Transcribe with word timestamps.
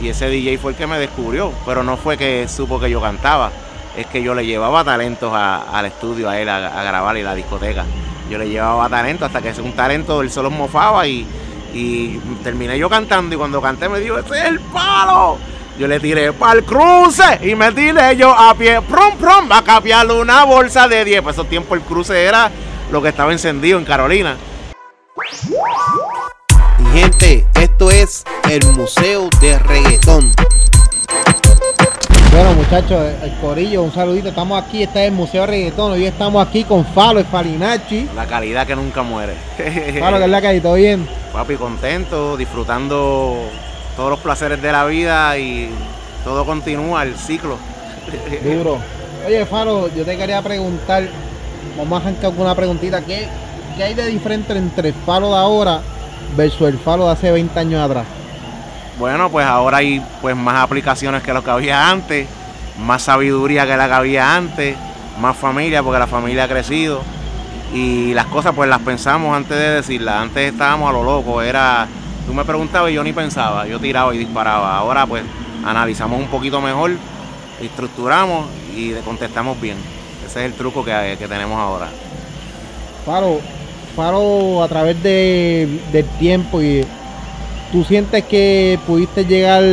Y 0.00 0.08
ese 0.08 0.28
DJ 0.28 0.58
fue 0.58 0.72
el 0.72 0.76
que 0.76 0.86
me 0.86 0.98
descubrió, 0.98 1.52
pero 1.66 1.82
no 1.82 1.96
fue 1.96 2.16
que 2.16 2.46
supo 2.48 2.78
que 2.78 2.88
yo 2.88 3.00
cantaba, 3.00 3.50
es 3.96 4.06
que 4.06 4.22
yo 4.22 4.34
le 4.34 4.46
llevaba 4.46 4.84
talentos 4.84 5.32
al 5.34 5.86
estudio, 5.86 6.28
a 6.28 6.38
él, 6.38 6.48
a, 6.48 6.82
grabar 6.82 7.16
y 7.16 7.22
la 7.22 7.34
discoteca. 7.34 7.84
Yo 8.30 8.38
le 8.38 8.48
llevaba 8.48 8.88
talento 8.88 9.24
hasta 9.24 9.42
que 9.42 9.60
un 9.60 9.72
talento 9.72 10.22
él 10.22 10.30
solo 10.30 10.50
mofaba 10.50 11.06
y, 11.06 11.26
terminé 12.42 12.78
yo 12.78 12.88
cantando 12.88 13.34
y 13.34 13.38
cuando 13.38 13.60
canté 13.60 13.88
me 13.88 14.00
dijo, 14.00 14.18
ese 14.18 14.38
es 14.38 14.44
el 14.44 14.60
palo. 14.60 15.38
Yo 15.78 15.86
le 15.86 16.00
tiré 16.00 16.32
para 16.32 16.58
el 16.58 16.64
cruce 16.64 17.38
y 17.40 17.54
me 17.54 17.70
tiré 17.72 18.16
yo 18.16 18.32
a 18.32 18.52
pie, 18.54 18.80
prom, 18.82 19.16
prom, 19.16 19.50
a 19.52 19.62
capiarle 19.62 20.14
una 20.14 20.44
bolsa 20.44 20.88
de 20.88 21.04
10. 21.04 21.22
Por 21.22 21.32
esos 21.32 21.48
tiempos 21.48 21.78
el 21.78 21.84
cruce 21.84 22.24
era 22.24 22.50
lo 22.90 23.00
que 23.00 23.08
estaba 23.08 23.32
encendido 23.32 23.78
en 23.78 23.84
Carolina. 23.84 24.36
Gente, 27.00 27.46
esto 27.54 27.92
es 27.92 28.24
el 28.50 28.66
Museo 28.72 29.28
de 29.40 29.56
Reggaetón. 29.56 30.32
Bueno 32.32 32.54
muchachos, 32.54 33.12
el 33.22 33.32
Corillo, 33.36 33.84
un 33.84 33.92
saludito. 33.92 34.30
Estamos 34.30 34.60
aquí, 34.60 34.82
este 34.82 35.02
es 35.02 35.06
el 35.06 35.14
Museo 35.14 35.42
de 35.42 35.46
Reggaetón. 35.46 35.92
Hoy 35.92 36.06
estamos 36.06 36.44
aquí 36.44 36.64
con 36.64 36.84
Falo, 36.84 37.22
Falinachi. 37.24 38.08
La 38.16 38.26
calidad 38.26 38.66
que 38.66 38.74
nunca 38.74 39.04
muere. 39.04 39.34
Falo, 40.00 40.18
que 40.18 40.24
es 40.24 40.30
la 40.30 40.40
que 40.40 40.60
¿todo 40.60 40.74
bien? 40.74 41.06
Papi, 41.32 41.54
contento, 41.54 42.36
disfrutando 42.36 43.44
todos 43.96 44.10
los 44.10 44.18
placeres 44.18 44.60
de 44.60 44.72
la 44.72 44.84
vida 44.84 45.38
y 45.38 45.70
todo 46.24 46.44
continúa, 46.44 47.04
el 47.04 47.16
ciclo. 47.16 47.58
Duro. 48.42 48.78
Oye, 49.24 49.46
Faro, 49.46 49.88
yo 49.94 50.04
te 50.04 50.16
quería 50.16 50.42
preguntar, 50.42 51.04
vamos 51.76 52.00
a 52.00 52.02
arrancar 52.02 52.32
con 52.32 52.40
una 52.40 52.56
preguntita, 52.56 53.02
¿qué, 53.02 53.28
¿qué 53.76 53.84
hay 53.84 53.94
de 53.94 54.04
diferente 54.06 54.52
entre 54.58 54.88
el 54.88 54.94
Faro 55.06 55.28
de 55.28 55.36
ahora 55.36 55.80
versus 56.36 56.68
el 56.68 56.78
Faro 56.78 57.06
de 57.06 57.12
hace 57.12 57.30
20 57.30 57.58
años 57.58 57.80
atrás? 57.80 58.06
Bueno, 58.98 59.30
pues 59.30 59.46
ahora 59.46 59.78
hay 59.78 60.02
pues 60.20 60.34
más 60.36 60.56
aplicaciones 60.56 61.22
que 61.22 61.32
lo 61.32 61.44
que 61.44 61.50
había 61.50 61.90
antes, 61.90 62.26
más 62.78 63.02
sabiduría 63.02 63.66
que 63.66 63.76
la 63.76 63.86
que 63.86 63.94
había 63.94 64.36
antes, 64.36 64.76
más 65.20 65.36
familia 65.36 65.82
porque 65.82 65.98
la 65.98 66.06
familia 66.06 66.44
ha 66.44 66.48
crecido 66.48 67.02
y 67.72 68.14
las 68.14 68.26
cosas 68.26 68.54
pues 68.54 68.68
las 68.68 68.80
pensamos 68.80 69.36
antes 69.36 69.56
de 69.56 69.70
decirlas. 69.70 70.22
Antes 70.22 70.52
estábamos 70.52 70.90
a 70.90 70.92
lo 70.92 71.04
loco, 71.04 71.42
era 71.42 71.86
Tú 72.28 72.34
me 72.34 72.44
preguntabas 72.44 72.90
y 72.90 72.94
yo 72.94 73.02
ni 73.02 73.14
pensaba, 73.14 73.66
yo 73.66 73.80
tiraba 73.80 74.14
y 74.14 74.18
disparaba. 74.18 74.76
Ahora 74.76 75.06
pues 75.06 75.22
analizamos 75.64 76.20
un 76.20 76.26
poquito 76.26 76.60
mejor, 76.60 76.90
estructuramos 77.58 78.44
y 78.76 78.92
contestamos 78.96 79.58
bien. 79.58 79.78
Ese 80.26 80.40
es 80.40 80.52
el 80.52 80.52
truco 80.52 80.84
que, 80.84 81.16
tenemos 81.26 81.58
ahora. 81.58 81.88
Paro, 83.06 83.40
Paro 83.98 84.62
a 84.62 84.68
través 84.68 85.02
de, 85.02 85.80
del 85.90 86.06
tiempo 86.20 86.62
y 86.62 86.86
tú 87.72 87.82
sientes 87.82 88.22
que 88.26 88.78
pudiste 88.86 89.24
llegar 89.24 89.64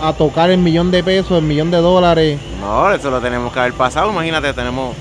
a 0.00 0.12
tocar 0.12 0.50
el 0.50 0.58
millón 0.58 0.92
de 0.92 1.02
pesos, 1.02 1.32
el 1.32 1.42
millón 1.42 1.72
de 1.72 1.78
dólares. 1.78 2.38
No, 2.60 2.92
eso 2.92 3.10
lo 3.10 3.20
tenemos 3.20 3.52
que 3.52 3.58
haber 3.58 3.72
pasado. 3.72 4.12
Imagínate, 4.12 4.52
tenemos 4.52 4.94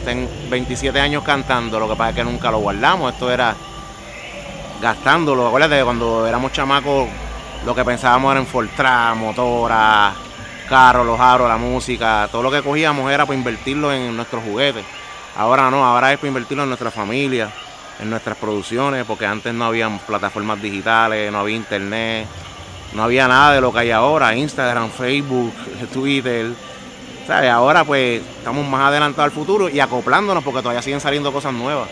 27 0.50 1.00
años 1.00 1.22
cantando, 1.24 1.80
lo 1.80 1.88
que 1.88 1.96
pasa 1.96 2.10
es 2.10 2.16
que 2.16 2.24
nunca 2.24 2.50
lo 2.50 2.58
guardamos. 2.58 3.14
Esto 3.14 3.32
era 3.32 3.56
gastándolo. 4.82 5.46
Acuérdate 5.46 5.84
cuando 5.84 6.26
éramos 6.26 6.52
chamacos 6.52 7.08
lo 7.68 7.76
que 7.76 7.86
pensábamos 7.86 8.32
era 8.32 8.40
en 8.40 8.48
Fortran, 8.48 9.20
motoras, 9.20 10.16
carros, 10.68 11.06
los 11.06 11.20
aros, 11.20 11.48
la 11.48 11.58
música, 11.58 12.28
todo 12.32 12.42
lo 12.42 12.50
que 12.50 12.64
cogíamos 12.64 13.12
era 13.12 13.28
para 13.28 13.38
invertirlo 13.38 13.94
en 13.94 14.16
nuestros 14.16 14.44
juguetes. 14.44 14.84
Ahora 15.38 15.70
no, 15.70 15.86
ahora 15.86 16.14
es 16.14 16.18
para 16.18 16.30
invertirlo 16.30 16.64
en 16.64 16.70
nuestra 16.70 16.90
familia, 16.90 17.52
en 18.00 18.10
nuestras 18.10 18.38
producciones, 18.38 19.06
porque 19.06 19.26
antes 19.26 19.54
no 19.54 19.66
había 19.66 19.90
plataformas 20.06 20.62
digitales, 20.62 21.32
no 21.32 21.40
había 21.40 21.56
internet, 21.56 22.28
no 22.94 23.04
había 23.04 23.28
nada 23.28 23.54
de 23.54 23.62
lo 23.62 23.72
que 23.72 23.80
hay 23.80 23.92
ahora, 23.92 24.36
Instagram, 24.36 24.90
Facebook, 24.90 25.54
Twitter. 25.94 26.52
¿Sabes? 27.28 27.50
Ahora 27.50 27.84
pues 27.84 28.22
estamos 28.38 28.68
más 28.68 28.90
adelantados 28.90 29.26
al 29.26 29.32
futuro 29.32 29.68
y 29.68 29.80
acoplándonos 29.80 30.44
porque 30.44 30.62
todavía 30.62 30.82
siguen 30.82 31.02
saliendo 31.02 31.34
cosas 31.34 31.54
nuevas. 31.54 31.90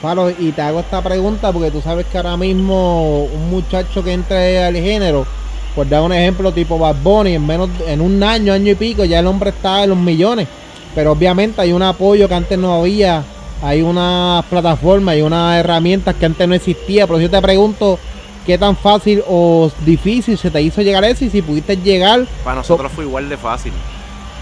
Palo, 0.00 0.30
y 0.30 0.52
te 0.52 0.62
hago 0.62 0.80
esta 0.80 1.02
pregunta 1.02 1.52
porque 1.52 1.70
tú 1.70 1.82
sabes 1.82 2.06
que 2.06 2.16
ahora 2.16 2.36
mismo 2.36 3.24
un 3.24 3.50
muchacho 3.50 4.02
que 4.02 4.12
entre 4.12 4.64
al 4.64 4.74
género, 4.74 5.26
pues 5.74 5.90
da 5.90 6.00
un 6.02 6.12
ejemplo 6.12 6.52
tipo 6.52 6.78
Bad 6.78 6.96
Bunny, 7.02 7.34
en 7.34 7.46
menos 7.46 7.68
en 7.86 8.00
un 8.00 8.22
año, 8.22 8.52
año 8.52 8.72
y 8.72 8.74
pico, 8.76 9.04
ya 9.04 9.18
el 9.18 9.26
hombre 9.26 9.50
está 9.50 9.84
en 9.84 9.90
los 9.90 9.98
millones. 9.98 10.48
Pero 10.94 11.12
obviamente 11.12 11.60
hay 11.60 11.72
un 11.72 11.82
apoyo 11.82 12.28
que 12.28 12.34
antes 12.34 12.58
no 12.58 12.80
había, 12.80 13.22
hay 13.62 13.82
una 13.82 14.44
plataforma, 14.48 15.12
hay 15.12 15.22
unas 15.22 15.58
herramientas 15.58 16.14
que 16.14 16.26
antes 16.26 16.48
no 16.48 16.54
existía. 16.54 17.06
Pero 17.06 17.20
yo 17.20 17.30
te 17.30 17.40
pregunto, 17.40 17.98
¿qué 18.46 18.58
tan 18.58 18.76
fácil 18.76 19.22
o 19.28 19.70
difícil 19.84 20.38
se 20.38 20.50
te 20.50 20.62
hizo 20.62 20.82
llegar 20.82 21.04
eso? 21.04 21.24
Y 21.24 21.30
si 21.30 21.42
pudiste 21.42 21.76
llegar. 21.76 22.26
Para 22.44 22.56
nosotros 22.56 22.90
fue 22.92 23.04
igual 23.04 23.28
de 23.28 23.36
fácil, 23.36 23.72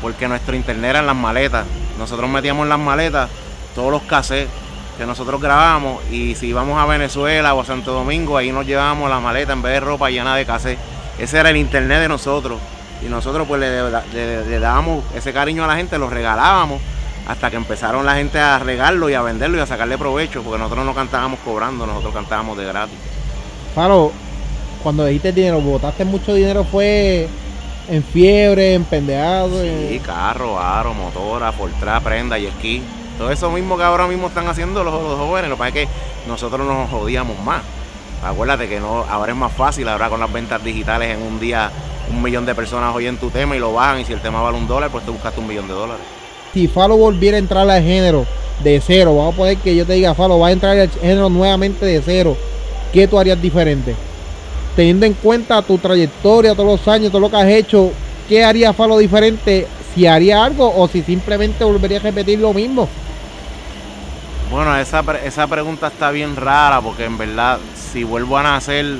porque 0.01 0.29
nuestro 0.29 0.55
internet 0.55 0.91
era 0.91 1.01
en 1.01 1.07
las 1.07 1.17
maletas. 1.17 1.67
Nosotros 1.99 2.29
metíamos 2.31 2.65
en 2.65 2.69
las 2.69 2.79
maletas 2.79 3.29
todos 3.75 3.91
los 3.91 4.03
cassettes 4.03 4.51
que 4.97 5.07
nosotros 5.07 5.41
grabamos 5.41 6.03
y 6.11 6.35
si 6.35 6.49
íbamos 6.49 6.77
a 6.77 6.85
Venezuela 6.85 7.55
o 7.55 7.61
a 7.61 7.65
Santo 7.65 7.93
Domingo, 7.93 8.37
ahí 8.37 8.51
nos 8.51 8.67
llevábamos 8.67 9.09
la 9.09 9.21
maleta 9.21 9.53
en 9.53 9.63
vez 9.63 9.75
de 9.75 9.81
ropa 9.81 10.11
llena 10.11 10.35
de 10.35 10.45
cassette. 10.45 10.79
Ese 11.21 11.39
era 11.39 11.51
el 11.51 11.57
internet 11.57 12.01
de 12.01 12.09
nosotros. 12.09 12.59
Y 13.01 13.09
nosotros 13.09 13.47
pues 13.47 13.61
le, 13.61 14.59
dábamos 14.59 15.05
ese 15.15 15.33
cariño 15.33 15.63
a 15.63 15.69
la 15.69 15.77
gente, 15.77 15.99
lo 15.99 16.11
regalábamos 16.11 16.81
hasta 17.29 17.51
que 17.51 17.57
empezaron 17.57 18.07
la 18.07 18.15
gente 18.15 18.41
a 18.41 18.59
regarlo 18.59 19.11
y 19.11 19.15
a 19.15 19.21
venderlo 19.21 19.59
y 19.59 19.61
a 19.61 19.67
sacarle 19.67 19.99
provecho, 19.99 20.43
porque 20.43 20.59
nosotros 20.59 20.87
no 20.87 20.95
cantábamos 20.95 21.39
cobrando, 21.45 21.87
nosotros 21.87 22.15
cantábamos 22.15 22.57
de 22.57 22.65
gratis. 22.65 22.97
Faro, 23.75 24.11
cuando 24.83 25.05
dijiste 25.05 25.33
dinero, 25.33 25.61
botaste 25.61 26.07
mucho 26.07 26.33
dinero, 26.33 26.65
fue 26.65 27.29
en 27.89 28.03
fiebre, 28.03 28.73
en 28.73 28.85
pendeado. 28.85 29.61
Sí, 29.63 30.01
carro, 30.05 30.59
aro, 30.59 30.95
motora, 30.95 31.53
portra, 31.53 32.01
prenda 32.01 32.39
y 32.39 32.47
esquí. 32.47 32.83
Todo 33.19 33.31
eso 33.31 33.51
mismo 33.51 33.77
que 33.77 33.83
ahora 33.83 34.07
mismo 34.07 34.29
están 34.29 34.49
haciendo 34.49 34.83
los, 34.83 34.95
jóvenes, 34.95 35.51
lo 35.51 35.57
que 35.57 35.59
pasa 35.59 35.69
es 35.69 35.75
que 35.75 35.89
nosotros 36.27 36.67
nos 36.67 36.89
jodíamos 36.89 37.39
más. 37.41 37.63
Acuérdate 38.25 38.71
que 38.71 38.81
no, 38.81 39.05
ahora 39.05 39.33
es 39.33 39.39
más 39.39 39.53
fácil, 39.53 39.87
ahora 39.89 40.09
con 40.09 40.19
las 40.19 40.33
ventas 40.33 40.65
digitales 40.65 41.15
en 41.15 41.23
un 41.23 41.39
día 41.39 41.71
un 42.11 42.23
millón 42.23 42.47
de 42.47 42.55
personas 42.55 42.95
oyen 42.97 43.19
tu 43.19 43.29
tema 43.29 43.55
y 43.55 43.59
lo 43.59 43.75
bajan 43.75 44.01
y 44.01 44.05
si 44.07 44.15
el 44.15 44.21
tema 44.21 44.41
vale 44.41 44.57
un 44.57 44.67
dólar, 44.67 44.91
pues 44.91 45.05
te 45.05 45.11
buscaste 45.11 45.41
un 45.41 45.47
millón 45.47 45.69
de 45.69 45.75
dólares. 45.75 46.18
Si 46.53 46.69
Falo 46.69 46.97
volviera 46.97 47.37
a 47.37 47.41
entrar 47.41 47.69
al 47.69 47.83
género 47.83 48.27
de 48.63 48.81
cero, 48.85 49.17
vamos 49.17 49.35
a 49.35 49.37
poner 49.37 49.57
que 49.59 49.77
yo 49.77 49.87
te 49.87 49.95
diga, 49.95 50.15
Falo, 50.15 50.39
va 50.39 50.49
a 50.49 50.53
entrar 50.53 50.79
al 50.79 50.91
género 50.91 51.29
nuevamente 51.29 51.85
de 51.85 52.03
cero, 52.03 52.37
¿qué 52.93 53.07
tú 53.07 53.19
harías 53.19 53.41
diferente? 53.41 53.95
Teniendo 54.75 55.07
en 55.07 55.15
cuenta 55.15 55.63
tu 55.63 55.79
trayectoria, 55.79 56.55
todos 56.55 56.79
los 56.79 56.89
años, 56.89 57.11
todo 57.11 57.21
lo 57.21 57.31
que 57.31 57.37
has 57.37 57.49
hecho, 57.49 57.93
¿qué 58.29 58.45
haría 58.45 58.73
Falo 58.73 58.99
diferente? 58.99 59.67
Si 59.95 60.07
haría 60.07 60.45
algo 60.45 60.73
o 60.77 60.89
si 60.89 61.03
simplemente 61.03 61.65
volvería 61.65 61.99
a 61.99 62.03
repetir 62.03 62.39
lo 62.39 62.53
mismo. 62.53 62.89
Bueno, 64.51 64.77
esa, 64.79 65.05
esa 65.25 65.47
pregunta 65.47 65.89
está 65.89 66.11
bien 66.11 66.35
rara 66.35 66.81
porque 66.81 67.05
en 67.05 67.19
verdad, 67.19 67.59
si 67.93 68.03
vuelvo 68.03 68.39
a 68.39 68.43
nacer, 68.43 68.97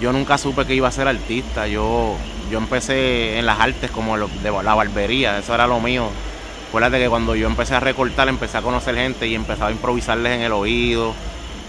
yo 0.00 0.12
nunca 0.12 0.38
supe 0.38 0.64
que 0.64 0.74
iba 0.74 0.88
a 0.88 0.92
ser 0.92 1.06
artista. 1.06 1.66
Yo, 1.66 2.14
yo 2.50 2.58
empecé 2.58 3.38
en 3.38 3.46
las 3.46 3.60
artes 3.60 3.90
como 3.90 4.16
de 4.16 4.50
la 4.62 4.74
barbería, 4.74 5.38
eso 5.38 5.54
era 5.54 5.66
lo 5.66 5.80
mío. 5.80 6.08
Acuérdate 6.74 6.98
que 6.98 7.08
cuando 7.08 7.36
yo 7.36 7.46
empecé 7.46 7.76
a 7.76 7.78
recortar, 7.78 8.28
empecé 8.28 8.58
a 8.58 8.60
conocer 8.60 8.96
gente 8.96 9.28
y 9.28 9.36
empezaba 9.36 9.68
a 9.68 9.70
improvisarles 9.70 10.32
en 10.32 10.40
el 10.40 10.50
oído. 10.50 11.14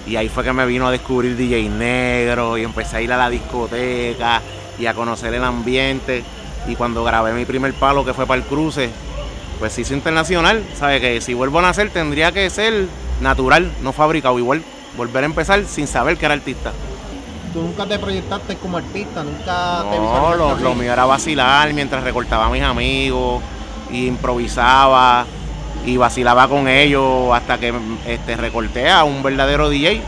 Y 0.08 0.16
ahí 0.16 0.30
fue 0.30 0.44
que 0.44 0.52
me 0.52 0.66
vino 0.66 0.88
a 0.88 0.92
descubrir 0.92 1.38
DJ 1.38 1.70
Negro 1.70 2.58
y 2.58 2.64
empecé 2.64 2.98
a 2.98 3.02
ir 3.04 3.14
a 3.14 3.18
la 3.18 3.30
discoteca 3.30 4.42
y 4.80 4.88
a 4.88 4.96
conocer 4.96 5.32
el 5.36 5.44
ambiente. 5.44 6.24
Y 6.68 6.76
cuando 6.76 7.04
grabé 7.04 7.34
mi 7.34 7.46
primer 7.46 7.76
palo, 7.76 8.04
que 8.04 8.16
fue 8.16 8.26
para 8.26 8.42
el 8.42 8.48
cruce, 8.48 8.90
pues 9.60 9.78
hizo 9.78 9.94
internacional, 9.94 10.64
sabe 10.76 11.00
que 11.00 11.22
si 11.22 11.36
vuelvo 11.36 11.60
a 11.60 11.62
nacer 11.62 11.92
tendría 11.92 12.32
que 12.32 12.50
ser 12.50 12.88
natural, 13.22 13.72
no 13.84 13.94
fabricado, 13.94 14.40
igual 14.40 14.64
volver 14.98 15.24
a 15.24 15.28
empezar 15.28 15.66
sin 15.66 15.86
saber 15.86 16.18
que 16.18 16.26
era 16.26 16.34
artista. 16.34 16.72
¿Tú 17.54 17.62
nunca 17.62 17.86
te 17.86 18.00
proyectaste 18.00 18.56
como 18.56 18.78
artista? 18.78 19.24
¿Nunca 19.24 19.84
no, 19.84 19.92
te 19.92 19.98
No, 19.98 20.36
lo, 20.36 20.56
lo, 20.56 20.74
mío 20.74 20.92
era 20.92 21.06
vacilar 21.06 21.72
mientras 21.76 22.04
recortaba 22.04 22.48
a 22.48 22.50
mis 22.50 22.64
amigos, 22.64 23.44
y 23.92 24.08
improvisaba 24.08 25.26
y 25.86 25.98
vacilaba 25.98 26.48
con 26.48 26.68
ellos 26.68 27.34
hasta 27.34 27.58
que 27.60 27.74
este, 28.08 28.38
recorté 28.38 28.90
a 28.90 29.04
un 29.04 29.22
verdadero 29.24 29.70
DJ. 29.70 30.02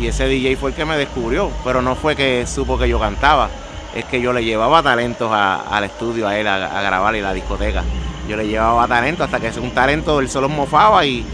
Y 0.00 0.06
ese 0.06 0.26
DJ 0.26 0.56
fue 0.56 0.70
el 0.70 0.76
que 0.76 0.84
me 0.84 0.96
descubrió, 0.96 1.50
pero 1.64 1.82
no 1.82 1.94
fue 1.94 2.16
que 2.16 2.46
supo 2.46 2.78
que 2.78 2.88
yo 2.88 2.98
cantaba, 2.98 3.50
es 3.94 4.04
que 4.06 4.20
yo 4.20 4.32
le 4.32 4.44
llevaba 4.44 4.82
talentos 4.82 5.30
al 5.32 5.84
estudio 5.84 6.26
a 6.26 6.38
él 6.38 6.48
a, 6.48 6.80
grabar 6.80 7.14
y 7.16 7.20
la 7.20 7.34
discoteca 7.34 7.82
yo 8.30 8.36
le 8.36 8.46
llevaba 8.46 8.86
talento 8.86 9.24
hasta 9.24 9.40
que 9.40 9.50
un 9.58 9.72
talento 9.72 10.20
él 10.20 10.30
solo 10.30 10.48
mofaba 10.48 11.04
y, 11.04 11.26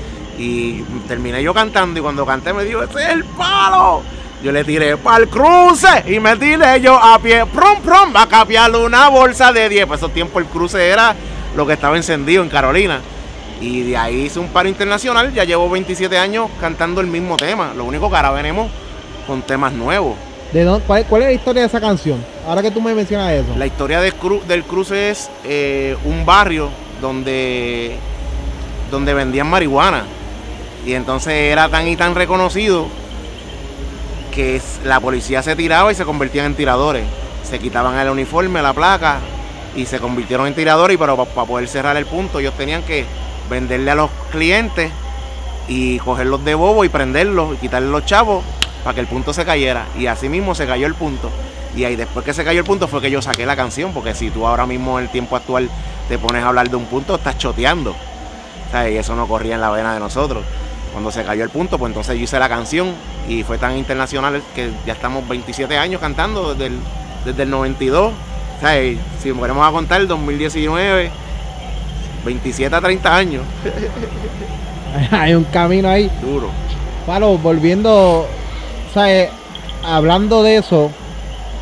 terminé 1.06 1.42
yo 1.42 1.54
cantando 1.54 2.00
y 2.00 2.02
cuando 2.02 2.26
canté 2.26 2.52
me 2.52 2.64
dijo, 2.64 2.82
ese 2.82 3.02
es 3.02 3.08
el 3.08 3.24
palo. 3.24 4.02
Yo 4.42 4.52
le 4.52 4.64
tiré 4.64 4.96
para 4.98 5.24
el 5.24 5.28
cruce 5.28 6.04
y 6.06 6.20
me 6.20 6.36
tiré 6.36 6.80
yo 6.80 6.94
a 6.94 7.18
pie, 7.18 7.46
prom, 7.46 7.80
prom, 7.80 8.14
a 8.14 8.26
capiarle 8.26 8.84
una 8.84 9.08
bolsa 9.08 9.50
de 9.50 9.68
10. 9.68 9.86
Por 9.86 9.96
esos 9.96 10.12
tiempos 10.12 10.42
el 10.42 10.48
cruce 10.48 10.88
era 10.88 11.14
lo 11.56 11.66
que 11.66 11.72
estaba 11.72 11.96
encendido 11.96 12.42
en 12.42 12.48
Carolina. 12.48 13.00
Y 13.60 13.82
de 13.82 13.96
ahí 13.96 14.22
hice 14.26 14.38
un 14.38 14.48
paro 14.48 14.68
internacional, 14.68 15.32
ya 15.32 15.44
llevo 15.44 15.68
27 15.70 16.18
años 16.18 16.48
cantando 16.60 17.00
el 17.00 17.06
mismo 17.06 17.36
tema. 17.36 17.72
Lo 17.74 17.84
único 17.84 18.10
que 18.10 18.16
ahora 18.16 18.30
venimos 18.32 18.70
con 19.26 19.40
temas 19.42 19.72
nuevos. 19.72 20.14
¿De 20.52 20.62
dónde- 20.62 20.84
cuál, 20.86 21.04
cuál 21.06 21.22
es 21.22 21.28
la 21.28 21.32
historia 21.34 21.62
de 21.62 21.68
esa 21.68 21.80
canción? 21.80 22.22
Ahora 22.46 22.62
que 22.62 22.70
tú 22.70 22.80
me 22.80 22.94
mencionas 22.94 23.32
eso. 23.32 23.56
La 23.56 23.66
historia 23.66 24.00
del, 24.00 24.14
cru- 24.18 24.42
del 24.42 24.62
cruce 24.64 25.10
es 25.10 25.30
eh, 25.44 25.96
un 26.04 26.24
barrio 26.26 26.68
donde, 27.00 27.96
donde 28.90 29.14
vendían 29.14 29.48
marihuana. 29.48 30.04
Y 30.86 30.92
entonces 30.92 31.32
era 31.32 31.68
tan 31.68 31.88
y 31.88 31.96
tan 31.96 32.14
reconocido 32.14 32.86
que 34.32 34.60
la 34.84 35.00
policía 35.00 35.42
se 35.42 35.56
tiraba 35.56 35.90
y 35.90 35.94
se 35.94 36.04
convertían 36.04 36.46
en 36.46 36.54
tiradores. 36.54 37.04
Se 37.42 37.58
quitaban 37.58 37.98
el 37.98 38.10
uniforme, 38.10 38.60
la 38.62 38.72
placa 38.74 39.18
y 39.76 39.86
se 39.86 40.00
convirtieron 40.00 40.46
en 40.46 40.54
tiradores. 40.54 40.94
Y 40.94 40.98
pero 40.98 41.16
para 41.16 41.46
poder 41.46 41.68
cerrar 41.68 41.96
el 41.96 42.06
punto, 42.06 42.40
ellos 42.40 42.54
tenían 42.54 42.82
que 42.82 43.04
venderle 43.48 43.90
a 43.90 43.94
los 43.94 44.10
clientes 44.32 44.90
y 45.68 45.98
cogerlos 45.98 46.44
de 46.44 46.54
bobo 46.54 46.84
y 46.84 46.88
prenderlos 46.88 47.54
y 47.54 47.56
quitarle 47.58 47.88
los 47.88 48.04
chavos 48.04 48.44
para 48.82 48.94
que 48.94 49.00
el 49.00 49.06
punto 49.06 49.32
se 49.32 49.44
cayera. 49.44 49.86
Y 49.98 50.06
así 50.06 50.28
mismo 50.28 50.54
se 50.54 50.66
cayó 50.66 50.86
el 50.86 50.94
punto. 50.94 51.30
Y 51.76 51.84
ahí 51.84 51.94
después 51.94 52.24
que 52.24 52.32
se 52.32 52.44
cayó 52.44 52.60
el 52.60 52.66
punto 52.66 52.88
fue 52.88 53.02
que 53.02 53.10
yo 53.10 53.20
saqué 53.20 53.44
la 53.44 53.54
canción, 53.54 53.92
porque 53.92 54.14
si 54.14 54.30
tú 54.30 54.46
ahora 54.46 54.66
mismo 54.66 54.98
en 54.98 55.04
el 55.04 55.10
tiempo 55.10 55.36
actual 55.36 55.68
te 56.08 56.18
pones 56.18 56.42
a 56.42 56.48
hablar 56.48 56.70
de 56.70 56.76
un 56.76 56.86
punto, 56.86 57.16
estás 57.16 57.36
choteando. 57.36 57.94
Sea, 58.70 58.88
y 58.88 58.96
eso 58.96 59.14
no 59.14 59.28
corría 59.28 59.56
en 59.56 59.60
la 59.60 59.70
vena 59.70 59.92
de 59.92 60.00
nosotros. 60.00 60.42
Cuando 60.92 61.10
se 61.10 61.22
cayó 61.24 61.44
el 61.44 61.50
punto, 61.50 61.78
pues 61.78 61.90
entonces 61.90 62.16
yo 62.16 62.24
hice 62.24 62.38
la 62.38 62.48
canción 62.48 62.94
y 63.28 63.42
fue 63.42 63.58
tan 63.58 63.76
internacional 63.76 64.42
que 64.54 64.70
ya 64.86 64.94
estamos 64.94 65.28
27 65.28 65.76
años 65.76 66.00
cantando 66.00 66.54
desde 66.54 66.66
el, 66.68 66.78
desde 67.26 67.42
el 67.42 67.50
92. 67.50 68.12
O 68.56 68.60
sea, 68.60 68.82
y 68.82 68.98
si 69.22 69.32
ponemos 69.32 69.66
a 69.66 69.70
contar 69.70 70.00
el 70.00 70.08
2019, 70.08 71.10
27 72.24 72.74
a 72.74 72.80
30 72.80 73.16
años, 73.16 73.42
Hay 75.10 75.34
un 75.34 75.44
camino 75.44 75.88
ahí. 75.90 76.10
duro. 76.22 76.48
Palo, 77.06 77.36
volviendo, 77.38 78.26
¿sabes? 78.94 79.28
Hablando 79.84 80.42
de 80.42 80.56
eso 80.56 80.90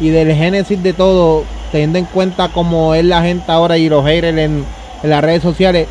y 0.00 0.08
del 0.10 0.32
génesis 0.34 0.80
de 0.82 0.92
todo, 0.92 1.44
teniendo 1.72 1.98
en 1.98 2.04
cuenta 2.06 2.48
cómo 2.48 2.94
es 2.94 3.04
la 3.04 3.22
gente 3.22 3.50
ahora 3.50 3.76
y 3.76 3.88
los 3.88 4.04
haters 4.04 4.38
en, 4.38 4.64
en 5.02 5.10
las 5.10 5.22
redes 5.22 5.42
sociales, 5.42 5.88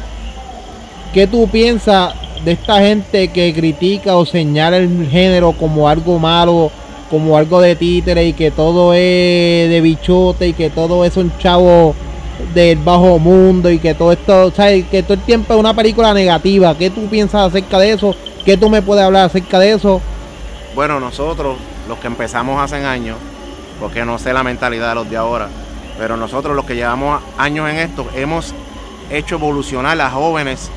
¿qué 1.13 1.27
tú 1.27 1.47
piensas 1.49 2.13
de 2.43 2.53
esta 2.53 2.79
gente 2.79 3.27
que 3.29 3.53
critica 3.53 4.15
o 4.15 4.25
señala 4.25 4.77
el 4.77 5.07
género 5.09 5.51
como 5.51 5.87
algo 5.87 6.19
malo, 6.19 6.71
como 7.13 7.37
algo 7.37 7.61
de 7.61 7.75
títere 7.75 8.25
y 8.25 8.33
que 8.33 8.49
todo 8.49 8.91
es 8.91 9.69
de 9.69 9.81
bichote 9.83 10.47
y 10.47 10.53
que 10.53 10.71
todo 10.71 11.05
es 11.05 11.15
un 11.15 11.31
chavo 11.37 11.93
del 12.55 12.79
bajo 12.79 13.19
mundo 13.19 13.69
y 13.69 13.77
que 13.77 13.93
todo 13.93 14.13
esto, 14.13 14.49
¿sabes? 14.49 14.87
Que 14.87 15.03
todo 15.03 15.13
el 15.13 15.19
tiempo 15.19 15.53
es 15.53 15.59
una 15.59 15.75
película 15.75 16.11
negativa. 16.11 16.75
¿Qué 16.75 16.89
tú 16.89 17.05
piensas 17.05 17.49
acerca 17.49 17.77
de 17.77 17.91
eso? 17.91 18.15
¿Qué 18.43 18.57
tú 18.57 18.67
me 18.67 18.81
puedes 18.81 19.03
hablar 19.03 19.25
acerca 19.25 19.59
de 19.59 19.73
eso? 19.73 20.01
Bueno, 20.73 20.99
nosotros, 20.99 21.57
los 21.87 21.99
que 21.99 22.07
empezamos 22.07 22.59
hace 22.59 22.83
años, 22.83 23.17
porque 23.79 24.03
no 24.05 24.17
sé 24.17 24.33
la 24.33 24.41
mentalidad 24.41 24.89
de 24.89 24.95
los 24.95 25.07
de 25.07 25.17
ahora, 25.17 25.49
pero 25.99 26.17
nosotros 26.17 26.55
los 26.55 26.65
que 26.65 26.73
llevamos 26.73 27.21
años 27.37 27.69
en 27.69 27.75
esto, 27.75 28.07
hemos 28.15 28.55
hecho 29.11 29.35
evolucionar 29.35 30.01
a 30.01 30.09
jóvenes 30.09 30.71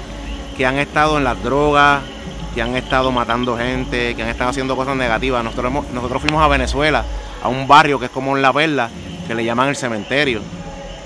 que 0.54 0.66
han 0.66 0.76
estado 0.76 1.16
en 1.16 1.24
las 1.24 1.42
drogas, 1.42 2.02
que 2.56 2.62
han 2.62 2.74
estado 2.74 3.12
matando 3.12 3.54
gente, 3.58 4.14
que 4.14 4.22
han 4.22 4.30
estado 4.30 4.48
haciendo 4.48 4.74
cosas 4.76 4.96
negativas. 4.96 5.44
Nosotros, 5.44 5.70
nosotros 5.92 6.22
fuimos 6.22 6.42
a 6.42 6.48
Venezuela, 6.48 7.04
a 7.42 7.48
un 7.48 7.68
barrio 7.68 7.98
que 7.98 8.06
es 8.06 8.10
como 8.10 8.34
en 8.34 8.40
La 8.40 8.50
Perla, 8.50 8.88
que 9.28 9.34
le 9.34 9.44
llaman 9.44 9.68
el 9.68 9.76
cementerio. 9.76 10.40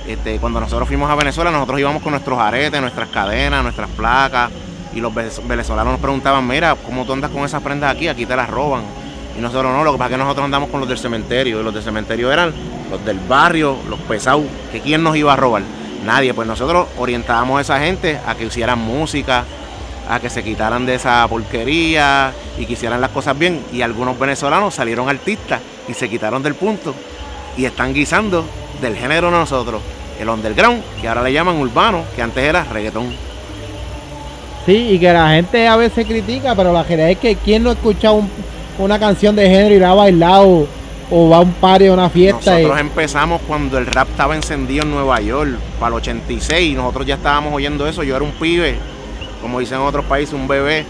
Este, 0.07 0.39
cuando 0.39 0.61
nosotros 0.61 0.87
fuimos 0.87 1.11
a 1.11 1.17
Venezuela, 1.17 1.51
nosotros 1.51 1.81
íbamos 1.81 2.05
con 2.05 2.13
nuestros 2.13 2.39
aretes, 2.39 2.81
nuestras 2.81 3.09
cadenas, 3.09 3.65
nuestras 3.65 3.91
placas, 3.91 4.49
y 4.95 5.01
los 5.01 5.13
ve- 5.13 5.29
venezolanos 5.49 5.95
nos 5.95 6.01
preguntaban, 6.01 6.47
mira, 6.47 6.77
¿cómo 6.87 7.05
tú 7.05 7.15
andas 7.15 7.33
con 7.33 7.45
esas 7.45 7.61
prendas 7.63 7.97
aquí? 7.97 8.07
Aquí 8.07 8.27
te 8.27 8.37
las 8.37 8.49
roban. 8.49 8.83
Y 9.37 9.41
nosotros 9.41 9.73
no, 9.73 9.83
lo 9.83 9.91
que 9.91 9.99
pasa 9.99 10.11
es 10.11 10.13
que 10.13 10.23
nosotros 10.23 10.45
andamos 10.45 10.71
con 10.71 10.79
los 10.79 10.89
del 10.89 10.99
cementerio, 10.99 11.61
y 11.61 11.65
los 11.65 11.75
del 11.75 11.83
cementerio 11.83 12.31
eran 12.33 12.55
los 12.93 13.05
del 13.05 13.19
barrio, 13.19 13.77
los 13.89 13.99
pesados, 13.99 14.45
que 14.71 14.81
quién 14.81 15.03
nos 15.03 15.17
iba 15.17 15.33
a 15.33 15.37
robar. 15.37 15.63
Nadie, 16.05 16.33
pues 16.33 16.47
nosotros 16.47 16.87
orientábamos 16.97 17.59
a 17.59 17.61
esa 17.63 17.81
gente 17.81 18.21
a 18.25 18.37
que 18.37 18.45
hicieran 18.45 18.79
música, 18.79 19.45
a 20.11 20.19
que 20.21 20.29
se 20.29 20.43
quitaran 20.43 20.85
de 20.87 20.97
esa 20.97 21.27
porquería 21.29 22.33
y 22.59 22.67
que 22.67 22.73
hicieran 22.73 23.01
las 23.01 23.11
cosas 23.11 23.39
bien. 23.39 23.61
Y 23.73 23.83
algunos 23.83 24.19
venezolanos 24.19 24.75
salieron 24.75 25.09
artistas 25.09 25.61
y 25.89 25.95
se 25.95 26.09
quitaron 26.09 26.43
del 26.43 26.55
punto 26.55 26.95
y 27.57 27.65
están 27.65 27.95
guisando 27.95 28.45
del 28.81 28.97
género 28.97 29.31
de 29.31 29.37
nosotros, 29.39 29.81
el 30.21 30.29
underground, 30.29 30.83
que 31.01 31.09
ahora 31.09 31.23
le 31.23 31.33
llaman 31.33 31.57
urbano, 31.57 32.03
que 32.17 32.23
antes 32.23 32.43
era 32.43 32.65
reggaetón. 32.65 33.13
Sí, 34.67 34.91
y 34.93 34.99
que 34.99 35.13
la 35.13 35.31
gente 35.31 35.67
a 35.67 35.77
veces 35.77 36.07
critica, 36.07 36.55
pero 36.55 36.73
la 36.73 36.83
realidad 36.83 37.11
es 37.11 37.19
que 37.19 37.37
quien 37.37 37.63
no 37.63 37.71
ha 37.71 37.73
escuchado 37.73 38.15
un- 38.15 38.31
una 38.79 38.99
canción 38.99 39.35
de 39.37 39.49
género 39.49 39.75
y 39.75 39.79
la 39.79 39.91
ha 39.91 39.95
bailado 39.95 40.67
o 41.11 41.29
va 41.29 41.39
a 41.39 41.41
un 41.41 41.53
party 41.53 41.87
a 41.89 41.93
una 41.93 42.09
fiesta. 42.11 42.59
y- 42.61 42.63
Nosotros 42.63 42.81
empezamos 42.81 43.41
cuando 43.47 43.79
el 43.79 43.87
rap 43.87 44.09
estaba 44.11 44.37
encendido 44.37 44.85
en 44.85 44.91
Nueva 44.91 45.21
York, 45.21 45.51
para 45.79 45.89
el 45.89 45.95
86, 45.95 46.73
y 46.73 46.75
nosotros 46.75 47.07
ya 47.07 47.15
estábamos 47.17 47.53
oyendo 47.55 47.87
eso. 47.89 48.03
Yo 48.03 48.15
era 48.17 48.25
un 48.25 48.33
pibe, 48.33 48.77
como 49.41 49.61
dicen 49.61 49.79
en 49.81 49.85
otros 49.87 50.05
países, 50.05 50.35
un 50.35 50.49
bebé, 50.49 50.85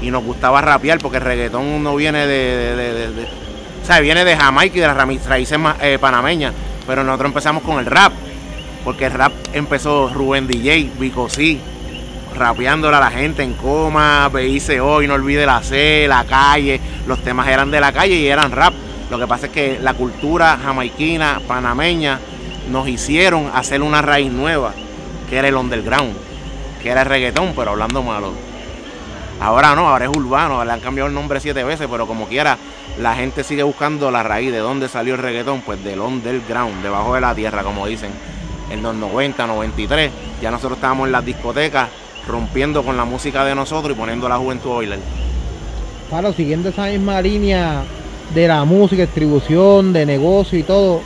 y 0.00 0.10
nos 0.10 0.24
gustaba 0.24 0.60
rapear, 0.60 0.98
porque 0.98 1.18
el 1.18 1.24
reggaetón 1.24 1.82
no 1.82 1.94
viene 1.96 2.26
de. 2.26 2.76
de- 2.76 3.42
viene 4.00 4.24
de 4.24 4.36
Jamaica 4.36 4.76
y 4.76 4.80
de 4.80 4.86
las 4.86 4.96
raíces 4.96 5.58
eh, 5.80 5.98
panameñas, 6.00 6.54
pero 6.86 7.04
nosotros 7.04 7.28
empezamos 7.28 7.62
con 7.62 7.78
el 7.78 7.86
rap, 7.86 8.12
porque 8.84 9.06
el 9.06 9.12
rap 9.12 9.32
empezó 9.52 10.08
Rubén 10.12 10.46
DJ, 10.46 10.90
Vico 10.98 11.28
C, 11.28 11.58
rapeándole 12.36 12.96
a 12.96 13.00
la 13.00 13.10
gente 13.10 13.42
en 13.42 13.52
coma, 13.54 14.28
veíse 14.28 14.80
hoy, 14.80 15.06
no 15.06 15.14
olvide 15.14 15.44
la 15.46 15.62
C, 15.62 16.06
la 16.08 16.24
calle, 16.24 16.80
los 17.06 17.18
temas 17.22 17.48
eran 17.48 17.70
de 17.70 17.80
la 17.80 17.92
calle 17.92 18.14
y 18.14 18.26
eran 18.28 18.50
rap. 18.52 18.72
Lo 19.10 19.18
que 19.18 19.26
pasa 19.26 19.46
es 19.46 19.52
que 19.52 19.78
la 19.80 19.92
cultura 19.94 20.58
jamaiquina, 20.62 21.40
panameña, 21.46 22.18
nos 22.70 22.88
hicieron 22.88 23.50
hacer 23.54 23.82
una 23.82 24.00
raíz 24.00 24.32
nueva, 24.32 24.72
que 25.28 25.36
era 25.36 25.48
el 25.48 25.56
underground, 25.56 26.14
que 26.82 26.90
era 26.90 27.04
reggaetón, 27.04 27.52
pero 27.54 27.70
hablando 27.70 28.02
malo. 28.02 28.32
Ahora 29.40 29.74
no, 29.74 29.88
ahora 29.88 30.04
es 30.04 30.10
urbano, 30.16 30.64
le 30.64 30.72
han 30.72 30.80
cambiado 30.80 31.08
el 31.08 31.14
nombre 31.14 31.40
siete 31.40 31.64
veces, 31.64 31.88
pero 31.90 32.06
como 32.06 32.26
quiera, 32.26 32.58
la 33.00 33.14
gente 33.14 33.42
sigue 33.42 33.62
buscando 33.62 34.10
la 34.10 34.22
raíz 34.22 34.52
de 34.52 34.58
dónde 34.58 34.88
salió 34.88 35.14
el 35.14 35.20
reggaetón, 35.20 35.62
pues 35.62 35.82
del 35.82 36.00
underground, 36.00 36.82
debajo 36.82 37.14
de 37.14 37.20
la 37.20 37.34
tierra, 37.34 37.62
como 37.62 37.86
dicen. 37.86 38.10
En 38.70 38.82
los 38.82 38.94
90, 38.94 39.46
93, 39.46 40.10
ya 40.40 40.50
nosotros 40.50 40.78
estábamos 40.78 41.06
en 41.06 41.12
las 41.12 41.24
discotecas 41.24 41.88
rompiendo 42.26 42.82
con 42.82 42.96
la 42.96 43.04
música 43.04 43.44
de 43.44 43.54
nosotros 43.54 43.96
y 43.96 43.98
poniendo 43.98 44.28
la 44.28 44.36
juventud 44.36 44.72
a 44.72 44.74
bailar. 44.76 44.98
Claro, 46.08 46.32
siguiendo 46.32 46.68
esa 46.68 46.86
misma 46.86 47.20
línea 47.20 47.82
de 48.34 48.48
la 48.48 48.64
música, 48.64 49.02
distribución, 49.02 49.92
de 49.92 50.06
negocio 50.06 50.58
y 50.58 50.62
todo, 50.62 51.00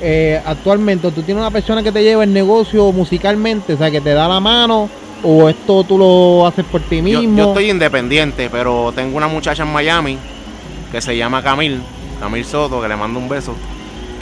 eh, 0.00 0.40
actualmente 0.44 1.10
tú 1.10 1.22
tienes 1.22 1.40
una 1.40 1.50
persona 1.50 1.82
que 1.82 1.92
te 1.92 2.02
lleva 2.02 2.24
el 2.24 2.32
negocio 2.32 2.90
musicalmente, 2.92 3.74
o 3.74 3.78
sea, 3.78 3.90
que 3.90 4.00
te 4.00 4.10
da 4.10 4.26
la 4.26 4.40
mano, 4.40 4.88
o 5.24 5.48
esto 5.48 5.82
tú 5.84 5.98
lo 5.98 6.46
haces 6.46 6.64
por 6.64 6.80
ti 6.82 6.96
Yo, 6.96 7.20
mismo. 7.20 7.36
yo 7.38 7.48
estoy 7.48 7.70
independiente, 7.70 8.48
pero 8.50 8.92
tengo 8.94 9.16
una 9.16 9.26
muchacha 9.26 9.62
en 9.62 9.72
Miami 9.72 10.18
que 10.92 11.00
se 11.00 11.16
llama 11.16 11.42
Camil, 11.42 11.82
Camil 12.20 12.44
Soto, 12.44 12.80
que 12.80 12.88
le 12.88 12.96
mando 12.96 13.18
un 13.18 13.28
beso, 13.28 13.54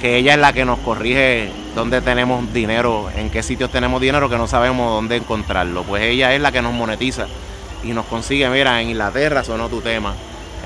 que 0.00 0.16
ella 0.16 0.34
es 0.34 0.40
la 0.40 0.52
que 0.52 0.64
nos 0.64 0.78
corrige 0.78 1.50
dónde 1.74 2.00
tenemos 2.00 2.52
dinero, 2.52 3.08
en 3.16 3.30
qué 3.30 3.42
sitios 3.42 3.70
tenemos 3.70 4.00
dinero 4.00 4.28
que 4.28 4.38
no 4.38 4.46
sabemos 4.46 4.90
dónde 4.90 5.16
encontrarlo. 5.16 5.82
Pues 5.82 6.02
ella 6.02 6.34
es 6.34 6.40
la 6.40 6.52
que 6.52 6.62
nos 6.62 6.72
monetiza 6.72 7.26
y 7.84 7.88
nos 7.88 8.06
consigue, 8.06 8.48
mira, 8.48 8.80
en 8.80 8.90
Inglaterra 8.90 9.44
sonó 9.44 9.68
tu 9.68 9.80
tema, 9.80 10.14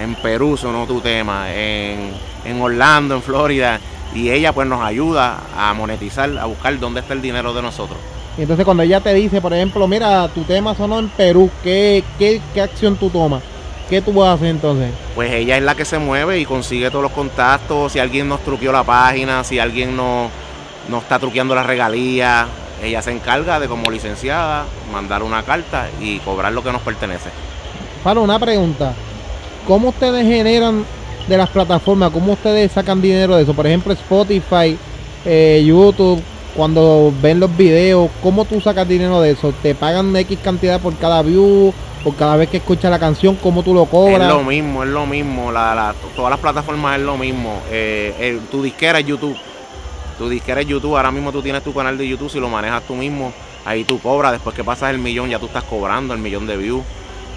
en 0.01 0.15
Perú 0.17 0.57
sonó 0.57 0.87
tu 0.87 1.01
tema, 1.01 1.53
en, 1.53 2.13
en 2.45 2.61
Orlando, 2.61 3.15
en 3.15 3.23
Florida, 3.23 3.81
y 4.15 4.31
ella 4.31 4.53
pues 4.53 4.69
nos 4.69 4.83
ayuda 4.83 5.39
a 5.57 5.75
monetizar, 5.75 6.39
a 6.39 6.45
buscar 6.45 6.79
dónde 6.79 7.01
está 7.01 7.15
el 7.15 7.23
dinero 7.23 7.53
de 7.53 7.63
nosotros. 7.63 7.99
Y 8.39 8.43
entonces 8.43 8.65
cuando 8.65 8.83
ella 8.83 9.01
te 9.01 9.15
dice, 9.15 9.41
por 9.41 9.55
ejemplo, 9.55 9.89
mira, 9.89 10.29
tu 10.29 10.43
tema 10.43 10.75
sonó 10.75 10.99
en 10.99 11.09
Perú, 11.09 11.51
¿qué, 11.63 12.05
qué, 12.19 12.41
qué 12.53 12.61
acción 12.61 12.97
tú 12.97 13.09
tomas? 13.09 13.43
¿Qué 13.89 14.03
tú 14.03 14.13
vas 14.13 14.29
a 14.29 14.33
hacer 14.33 14.49
entonces? 14.49 14.91
pues 15.15 15.33
ella 15.33 15.57
es 15.57 15.63
la 15.63 15.75
que 15.75 15.85
se 15.85 15.99
mueve 15.99 16.39
y 16.41 16.45
consigue 16.45 16.91
todos 16.91 17.05
los 17.05 17.13
contactos. 17.13 17.93
Si 17.93 17.99
alguien 17.99 18.29
nos 18.29 18.41
truqueó 18.41 18.73
la 18.73 18.83
página, 18.85 19.45
si 19.45 19.59
alguien 19.59 19.97
no, 19.97 20.29
no 20.91 20.99
está 20.99 21.19
truqueando 21.19 21.55
la 21.55 21.63
regalía, 21.63 22.49
ella 22.83 23.01
se 23.01 23.13
encarga 23.13 23.59
de 23.61 23.69
como 23.69 23.91
licenciada 23.91 24.65
mandar 24.93 25.23
una 25.23 25.43
carta 25.45 25.89
y 26.01 26.19
cobrar 26.19 26.53
lo 26.53 26.63
que 26.63 26.73
nos 26.73 26.83
pertenece. 26.83 27.31
Para 28.05 28.21
una 28.21 28.39
pregunta, 28.39 28.93
¿cómo 29.67 29.89
ustedes 29.89 30.27
generan 30.27 30.85
de 31.29 31.37
las 31.37 31.49
plataformas, 31.49 32.11
cómo 32.11 32.33
ustedes 32.33 32.73
sacan 32.73 33.01
dinero 33.01 33.37
de 33.37 33.45
eso? 33.45 33.55
Por 33.55 33.67
ejemplo, 33.67 33.93
Spotify, 33.93 34.77
eh, 35.25 35.65
YouTube, 35.65 36.23
cuando 36.57 37.13
ven 37.21 37.39
los 37.41 37.55
videos, 37.57 38.11
¿cómo 38.23 38.45
tú 38.45 38.61
sacas 38.61 38.89
dinero 38.89 39.21
de 39.21 39.31
eso? 39.33 39.53
¿Te 39.63 39.75
pagan 39.75 40.15
X 40.17 40.39
cantidad 40.43 40.81
por 40.81 40.97
cada 40.97 41.23
view? 41.23 41.73
¿Por 42.03 42.15
cada 42.15 42.37
vez 42.37 42.49
que 42.49 42.59
escuchas 42.59 42.91
la 42.91 42.99
canción? 42.99 43.37
¿Cómo 43.37 43.63
tú 43.63 43.75
lo 43.75 43.83
Es 43.85 43.89
cobras? 43.89 44.29
lo 44.29 44.43
mismo, 44.45 44.83
es 44.85 44.89
lo 44.91 45.07
mismo. 45.07 45.51
La, 45.53 45.75
la- 45.75 45.95
todas 46.15 46.31
las 46.31 46.39
plataformas 46.41 46.99
es 46.99 47.05
lo 47.05 47.17
mismo. 47.19 47.61
Eh, 47.71 48.15
eh, 48.19 48.41
tu 48.51 48.63
disquera 48.63 49.01
es 49.01 49.07
YouTube. 49.07 49.37
Tu 50.17 50.29
disquera 50.29 50.61
es 50.61 50.67
YouTube. 50.67 50.97
Ahora 50.97 51.11
mismo 51.11 51.33
tú 51.33 51.43
tienes 51.43 51.63
tu 51.63 51.75
canal 51.75 51.99
de 51.99 52.07
YouTube. 52.07 52.31
Si 52.31 52.39
lo 52.41 52.49
manejas 52.49 52.83
tú 52.85 52.95
mismo, 52.95 53.33
ahí 53.65 53.85
tú 53.85 53.99
cobras. 54.01 54.33
Después 54.33 54.55
que 54.55 54.63
pasas 54.65 54.91
el 54.91 54.99
millón, 54.99 55.29
ya 55.31 55.39
tú 55.41 55.47
estás 55.47 55.65
cobrando 55.65 56.15
el 56.15 56.21
millón 56.21 56.47
de 56.47 56.57
views. 56.57 56.83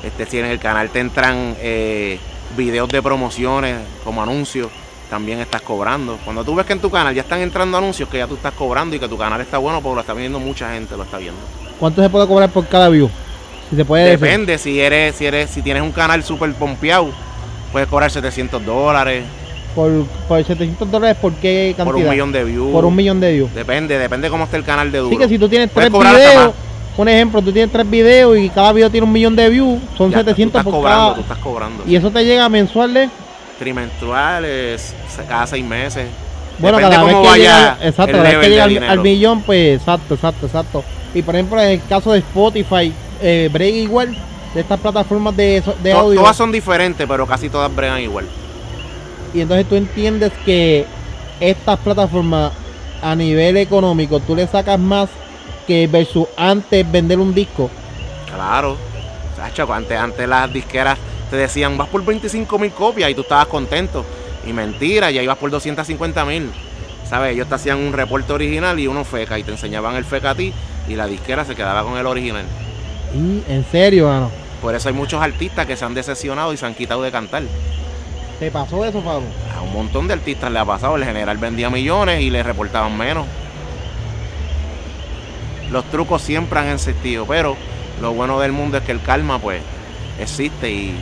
Este, 0.03 0.25
si 0.27 0.37
en 0.39 0.45
el 0.45 0.59
canal 0.59 0.89
te 0.91 0.99
entran 0.99 1.55
eh, 1.59 2.19
videos 2.55 2.87
de 2.89 3.01
promociones 3.01 3.75
como 4.05 4.21
anuncios. 4.21 4.69
También 5.09 5.39
estás 5.39 5.61
cobrando. 5.61 6.17
Cuando 6.23 6.43
tú 6.43 6.55
ves 6.55 6.65
que 6.65 6.73
en 6.73 6.79
tu 6.79 6.89
canal 6.89 7.13
ya 7.15 7.21
están 7.21 7.39
entrando 7.41 7.77
anuncios 7.77 8.07
que 8.09 8.17
ya 8.19 8.27
tú 8.27 8.35
estás 8.35 8.53
cobrando 8.53 8.95
y 8.95 8.99
que 8.99 9.07
tu 9.07 9.17
canal 9.17 9.39
está 9.41 9.57
bueno, 9.57 9.81
porque 9.81 9.95
lo 9.95 10.01
está 10.01 10.13
viendo 10.13 10.39
mucha 10.39 10.71
gente, 10.73 10.95
lo 10.95 11.03
está 11.03 11.17
viendo. 11.17 11.39
¿Cuánto 11.79 12.01
se 12.01 12.09
puede 12.09 12.27
cobrar 12.27 12.49
por 12.49 12.65
cada 12.67 12.89
view? 12.89 13.09
Si 13.69 13.75
se 13.75 13.85
puede 13.85 14.03
decir. 14.05 14.19
Depende, 14.19 14.57
si 14.57 14.79
eres, 14.79 15.15
si 15.15 15.25
eres, 15.25 15.49
si 15.49 15.61
tienes 15.61 15.81
un 15.83 15.91
canal 15.91 16.23
súper 16.23 16.53
pompeado, 16.53 17.09
puedes 17.71 17.87
cobrar 17.87 18.09
700 18.11 18.65
dólares 18.65 19.23
Por, 19.75 20.05
por 20.27 20.43
700 20.43 20.89
dólares, 20.91 21.17
¿por 21.21 21.33
qué 21.33 21.73
cantidad? 21.77 21.85
por 21.85 21.95
un 21.95 22.09
millón 22.09 22.31
de 22.31 22.43
views. 22.43 22.71
Por 22.71 22.85
un 22.85 22.95
millón 22.95 23.19
de 23.19 23.31
views. 23.33 23.53
Depende, 23.53 23.97
depende 23.97 24.29
cómo 24.29 24.45
esté 24.45 24.57
el 24.57 24.63
canal 24.63 24.91
de 24.91 24.97
duro. 24.99 25.09
Así 25.09 25.17
que 25.17 25.29
si 25.29 25.37
tú 25.39 25.47
tienes 25.47 25.69
Puedes 25.69 25.91
tres 25.91 26.01
videos, 26.13 26.53
un 26.97 27.07
ejemplo, 27.07 27.41
tú 27.41 27.51
tienes 27.53 27.71
tres 27.71 27.89
videos 27.89 28.37
y 28.37 28.49
cada 28.49 28.73
video 28.73 28.89
tiene 28.89 29.05
un 29.05 29.13
millón 29.13 29.35
de 29.35 29.47
views, 29.49 29.79
son 29.97 30.11
Ya, 30.11 30.17
700 30.19 30.51
tú 30.51 30.57
estás 30.57 30.63
por 30.65 30.73
cobrando, 30.73 31.03
cada. 31.03 31.15
tú 31.15 31.21
estás 31.21 31.37
cobrando. 31.37 31.83
Y 31.87 31.95
eso 31.95 32.09
te 32.11 32.25
llega 32.25 32.49
mensual 32.49 32.93
de. 32.93 33.09
Trimestrales, 33.59 34.95
cada 35.27 35.45
seis 35.45 35.63
meses. 35.63 36.07
Bueno, 36.57 36.77
Depende 36.77 36.95
cada 36.95 37.05
vez 37.05 37.13
cómo 37.13 37.23
que 37.23 37.29
vaya 37.29 37.43
llega, 37.75 37.87
exacto, 37.87 38.17
el 38.17 38.23
level 38.23 38.41
que 38.41 38.79
de 38.79 38.87
al, 38.87 38.99
millón, 38.99 39.41
pues 39.43 39.79
exacto, 39.79 40.13
exacto, 40.15 40.45
exacto. 40.47 40.83
Y 41.13 41.21
por 41.21 41.35
ejemplo, 41.35 41.61
en 41.61 41.69
el 41.69 41.83
caso 41.87 42.11
de 42.11 42.19
Spotify, 42.19 42.93
eh, 43.21 43.49
break 43.51 43.73
igual 43.75 44.17
de 44.53 44.61
estas 44.61 44.79
plataformas 44.79 45.35
de, 45.37 45.61
so- 45.63 45.75
de 45.81 45.91
To- 45.91 45.99
audio. 45.99 46.19
Todas 46.21 46.35
son 46.35 46.51
diferentes, 46.51 47.07
pero 47.07 47.25
casi 47.27 47.49
todas 47.49 47.73
bregan 47.73 48.01
igual. 48.01 48.25
Y 49.33 49.41
entonces 49.41 49.67
tú 49.69 49.75
entiendes 49.75 50.31
que 50.43 50.85
estas 51.39 51.79
plataformas 51.79 52.51
a 53.01 53.15
nivel 53.15 53.55
económico 53.57 54.19
tú 54.19 54.35
le 54.35 54.45
sacas 54.47 54.77
más 54.79 55.09
que 55.65 55.87
versus 55.87 56.27
antes 56.35 56.89
vender 56.91 57.19
un 57.19 57.33
disco. 57.33 57.69
Claro. 58.33 58.75
Antes, 59.73 59.97
antes 59.97 60.27
las 60.27 60.51
disqueras 60.51 60.97
te 61.29 61.37
decían, 61.37 61.77
vas 61.77 61.87
por 61.89 62.03
25 62.03 62.59
mil 62.59 62.71
copias 62.71 63.09
y 63.09 63.15
tú 63.15 63.21
estabas 63.21 63.47
contento. 63.47 64.05
Y 64.45 64.53
mentira, 64.53 65.11
ya 65.11 65.21
ibas 65.21 65.37
por 65.37 65.51
250 65.51 66.25
mil. 66.25 66.51
¿Sabes? 67.07 67.33
Ellos 67.33 67.47
te 67.47 67.55
hacían 67.55 67.79
un 67.79 67.93
reporte 67.93 68.31
original 68.33 68.79
y 68.79 68.87
uno 68.87 69.03
feca 69.03 69.39
y 69.39 69.43
te 69.43 69.51
enseñaban 69.51 69.95
el 69.95 70.05
feca 70.05 70.31
a 70.31 70.35
ti 70.35 70.53
y 70.87 70.95
la 70.95 71.07
disquera 71.07 71.43
se 71.45 71.55
quedaba 71.55 71.83
con 71.83 71.97
el 71.97 72.05
original. 72.05 72.45
Y 73.13 73.43
en 73.51 73.65
serio, 73.71 74.07
mano. 74.07 74.29
Por 74.61 74.75
eso 74.75 74.89
hay 74.89 74.95
muchos 74.95 75.21
artistas 75.21 75.65
que 75.65 75.75
se 75.75 75.85
han 75.85 75.93
decepcionado 75.93 76.53
y 76.53 76.57
se 76.57 76.65
han 76.65 76.75
quitado 76.75 77.01
de 77.01 77.11
cantar. 77.11 77.43
¿Te 78.39 78.51
pasó 78.51 78.85
eso, 78.85 79.01
Pablo? 79.01 79.27
A 79.57 79.61
un 79.61 79.73
montón 79.73 80.07
de 80.07 80.13
artistas 80.13 80.51
le 80.51 80.59
ha 80.59 80.65
pasado. 80.65 80.95
El 80.95 81.03
general 81.03 81.37
vendía 81.37 81.69
millones 81.69 82.21
y 82.21 82.29
le 82.29 82.43
reportaban 82.43 82.97
menos. 82.97 83.25
Los 85.71 85.85
trucos 85.85 86.21
siempre 86.21 86.59
han 86.59 86.67
existido, 86.67 87.25
pero 87.25 87.55
lo 88.01 88.13
bueno 88.13 88.39
del 88.39 88.51
mundo 88.51 88.77
es 88.77 88.83
que 88.83 88.91
el 88.91 89.01
karma, 89.01 89.39
pues, 89.39 89.61
existe 90.19 90.69
y 90.71 90.95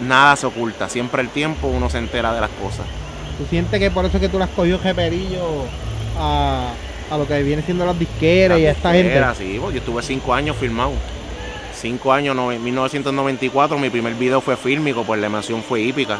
nada 0.00 0.36
se 0.36 0.46
oculta. 0.46 0.88
Siempre 0.88 1.22
el 1.22 1.28
tiempo 1.28 1.66
uno 1.68 1.88
se 1.90 1.98
entera 1.98 2.32
de 2.32 2.40
las 2.40 2.50
cosas. 2.50 2.86
¿Tú 3.38 3.46
sientes 3.48 3.78
que 3.80 3.90
por 3.90 4.04
eso 4.04 4.16
es 4.16 4.20
que 4.20 4.28
tú 4.28 4.38
las 4.38 4.50
cogió 4.50 4.78
jeperillo 4.78 5.64
a, 6.18 6.70
a 7.10 7.16
lo 7.18 7.26
que 7.26 7.42
viene 7.42 7.62
siendo 7.62 7.86
las 7.86 7.98
disqueras 7.98 8.58
y 8.58 8.66
a 8.66 8.72
esta 8.72 8.92
gente? 8.92 9.18
Así, 9.18 9.58
pues, 9.60 9.72
yo 9.74 9.78
estuve 9.80 10.02
cinco 10.02 10.34
años 10.34 10.56
filmado. 10.56 10.92
Cinco 11.74 12.12
años, 12.12 12.36
no- 12.36 12.52
en 12.52 12.62
1994, 12.62 13.78
mi 13.78 13.88
primer 13.88 14.14
video 14.14 14.40
fue 14.40 14.56
fílmico, 14.56 15.02
pues 15.04 15.18
la 15.20 15.26
emoción 15.28 15.62
fue 15.62 15.80
hípica. 15.80 16.18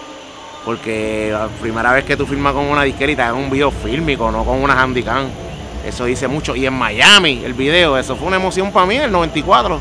Porque 0.64 1.30
la 1.32 1.48
primera 1.48 1.92
vez 1.92 2.04
que 2.04 2.16
tú 2.16 2.26
filmas 2.26 2.52
con 2.52 2.66
una 2.66 2.82
disquera 2.82 3.12
y 3.12 3.16
te 3.16 3.22
hagan 3.22 3.36
un 3.36 3.50
video 3.50 3.70
fílmico, 3.70 4.30
no 4.30 4.44
con 4.44 4.62
una 4.62 4.80
handicam. 4.80 5.26
Eso 5.86 6.04
dice 6.04 6.28
mucho. 6.28 6.54
Y 6.54 6.66
en 6.66 6.74
Miami, 6.74 7.42
el 7.44 7.54
video, 7.54 7.96
eso 7.96 8.14
fue 8.16 8.28
una 8.28 8.36
emoción 8.36 8.70
para 8.70 8.84
mí 8.86 8.96
el 8.96 9.10
94. 9.10 9.80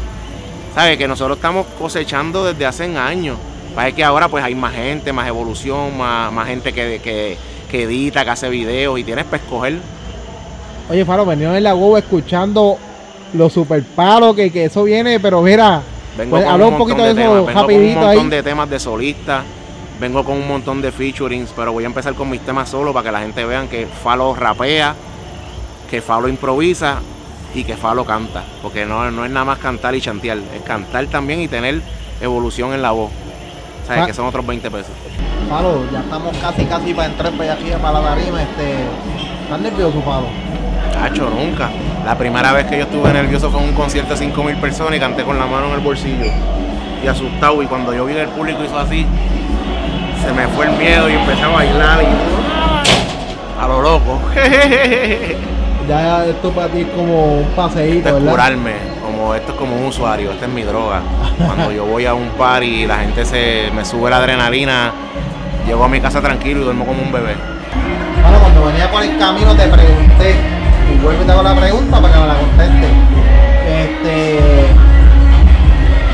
¿Sabes? 0.74 0.98
Que 0.98 1.08
nosotros 1.08 1.38
estamos 1.38 1.66
cosechando 1.78 2.46
desde 2.46 2.66
hace 2.66 2.86
años. 2.98 3.38
Pasa 3.76 3.92
que 3.92 4.04
ahora 4.04 4.28
pues 4.28 4.44
hay 4.44 4.56
más 4.56 4.74
gente, 4.74 5.14
más 5.14 5.28
evolución, 5.28 5.98
más, 5.98 6.32
más 6.34 6.48
gente 6.48 6.74
que, 6.74 7.00
que, 7.04 7.38
que 7.70 7.84
edita, 7.84 8.24
que 8.24 8.30
hace 8.32 8.50
videos 8.50 9.00
y 9.00 9.04
tienes 9.04 9.26
para 9.26 9.38
escoger. 9.44 9.78
Oye, 10.90 11.06
Faro, 11.06 11.26
venimos 11.26 11.56
en 11.56 11.64
la 11.64 11.74
guagua 11.74 12.00
escuchando 12.00 12.78
los 13.34 13.54
super 13.54 13.84
palos 13.84 14.36
que, 14.36 14.52
que 14.52 14.66
eso 14.66 14.84
viene, 14.84 15.20
pero 15.20 15.42
mira, 15.42 15.82
Vengo 16.18 16.32
Pues, 16.32 16.44
con 16.44 16.54
habla 16.54 16.66
un 16.68 16.74
un 16.74 16.80
montón 16.80 16.98
poquito 16.98 17.04
de 17.08 17.14
de 17.14 17.22
eso 17.22 17.22
temas, 17.22 17.46
vengo 17.46 17.68
con 17.70 17.80
un 17.84 17.86
rapidito 17.86 18.00
montón 18.02 18.26
ahí. 18.26 18.30
de 18.30 18.44
temas 18.44 18.70
de 18.70 18.80
solista, 18.80 19.44
vengo 20.00 20.26
con 20.26 20.38
un 20.38 20.48
montón 20.48 20.82
de 20.82 20.92
featurings, 20.92 21.52
pero 21.56 21.72
voy 21.72 21.84
a 21.84 21.88
empezar 21.88 22.14
con 22.16 22.30
mis 22.30 22.42
temas 22.42 22.70
solo 22.70 22.92
para 22.92 23.06
que 23.06 23.12
la 23.12 23.20
gente 23.22 23.46
vean 23.46 23.68
que 23.68 23.86
Falo 23.86 24.34
rapea, 24.36 24.96
que 25.90 26.02
Falo 26.02 26.28
improvisa 26.28 26.98
y 27.54 27.64
que 27.64 27.78
Falo 27.78 28.04
canta, 28.04 28.44
porque 28.62 28.86
no, 28.86 29.10
no 29.12 29.24
es 29.26 29.32
nada 29.32 29.46
más 29.46 29.60
cantar 29.60 29.94
y 29.96 30.02
chantear, 30.02 30.40
es 30.40 30.62
cantar 30.64 31.06
también 31.08 31.40
y 31.42 31.48
tener 31.48 31.82
evolución 32.20 32.74
en 32.74 32.82
la 32.82 32.92
voz. 32.92 33.12
¿Sabes? 33.90 34.06
Que 34.06 34.14
son 34.14 34.28
otros 34.28 34.46
20 34.46 34.70
pesos. 34.70 34.92
Palo, 35.50 35.84
ya 35.92 36.02
estamos 36.02 36.38
casi 36.38 36.64
casi 36.66 36.94
para 36.94 37.08
entrar 37.08 37.34
para 37.34 37.54
allá 37.54 37.78
para 37.80 38.00
la 38.00 38.10
tarima, 38.10 38.44
este. 38.44 38.76
¿Estás 39.44 39.62
nervioso, 39.62 40.00
Palo? 40.02 40.28
Cacho, 40.94 41.28
nunca. 41.28 41.72
La 42.06 42.16
primera 42.16 42.54
vez 42.54 42.68
que 42.68 42.78
yo 42.78 42.84
estuve 42.84 43.12
nervioso 43.12 43.50
fue 43.50 43.64
en 43.64 43.70
un 43.70 43.74
concierto 43.74 44.14
de 44.14 44.18
5 44.18 44.44
mil 44.44 44.58
personas 44.58 44.96
y 44.96 45.00
canté 45.00 45.24
con 45.24 45.40
la 45.40 45.48
mano 45.48 45.70
en 45.70 45.74
el 45.74 45.80
bolsillo. 45.80 46.32
Y 47.04 47.08
asustado. 47.08 47.64
Y 47.64 47.66
cuando 47.66 47.92
yo 47.92 48.06
vi 48.06 48.14
que 48.14 48.22
el 48.22 48.30
público 48.30 48.64
hizo 48.64 48.78
así, 48.78 49.08
se 50.24 50.34
me 50.34 50.48
fue 50.50 50.68
el 50.68 50.74
miedo 50.74 51.10
y 51.10 51.14
empecé 51.14 51.42
a 51.42 51.48
bailar. 51.48 52.04
Y, 52.04 53.60
a 53.60 53.68
lo 53.68 53.82
loco. 53.82 54.20
Ya 55.90 56.24
esto 56.24 56.52
para 56.52 56.68
ti 56.68 56.82
es 56.82 56.88
como 56.90 57.38
un 57.40 57.46
paseíto, 57.56 58.14
¿verdad? 58.14 58.30
curarme. 58.32 58.74
Como, 59.04 59.34
esto 59.34 59.54
es 59.54 59.58
como 59.58 59.76
un 59.76 59.86
usuario. 59.86 60.32
Esta 60.32 60.46
es 60.46 60.52
mi 60.52 60.62
droga. 60.62 61.02
Cuando 61.44 61.72
yo 61.72 61.84
voy 61.84 62.06
a 62.06 62.14
un 62.14 62.30
par 62.30 62.64
y 62.64 62.86
la 62.86 63.00
gente 63.00 63.26
se 63.26 63.72
me 63.74 63.84
sube 63.84 64.08
la 64.12 64.18
adrenalina, 64.18 64.92
llego 65.66 65.84
a 65.84 65.88
mi 65.88 66.00
casa 66.00 66.22
tranquilo 66.22 66.62
y 66.62 66.64
duermo 66.66 66.86
como 66.86 67.02
un 67.02 67.12
bebé. 67.12 67.34
Bueno, 68.22 68.40
cuando 68.40 68.66
venía 68.66 68.92
por 68.92 69.02
el 69.02 69.18
camino 69.18 69.56
te 69.56 69.68
pregunté, 69.68 70.36
y 70.94 70.98
vuelvo 71.00 71.24
y 71.24 71.26
te 71.26 71.32
hago 71.32 71.42
la 71.42 71.56
pregunta 71.56 72.00
para 72.00 72.14
que 72.14 72.20
me 72.20 72.28
la 72.28 72.36
conteste. 72.36 72.88
Este, 73.82 74.40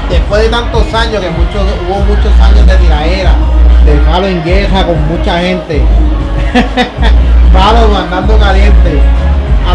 después 0.10 0.42
de 0.42 0.48
tantos 0.48 0.94
años, 0.94 1.22
que 1.22 1.30
muchos, 1.32 1.64
hubo 1.90 2.00
muchos 2.06 2.32
años 2.40 2.66
de 2.66 2.78
tiraera, 2.78 3.34
de 3.84 3.96
palo 4.10 4.28
en 4.28 4.42
guerra 4.42 4.86
con 4.86 5.06
mucha 5.10 5.38
gente, 5.42 5.82
palo 7.52 7.98
andando 7.98 8.40
caliente. 8.40 9.02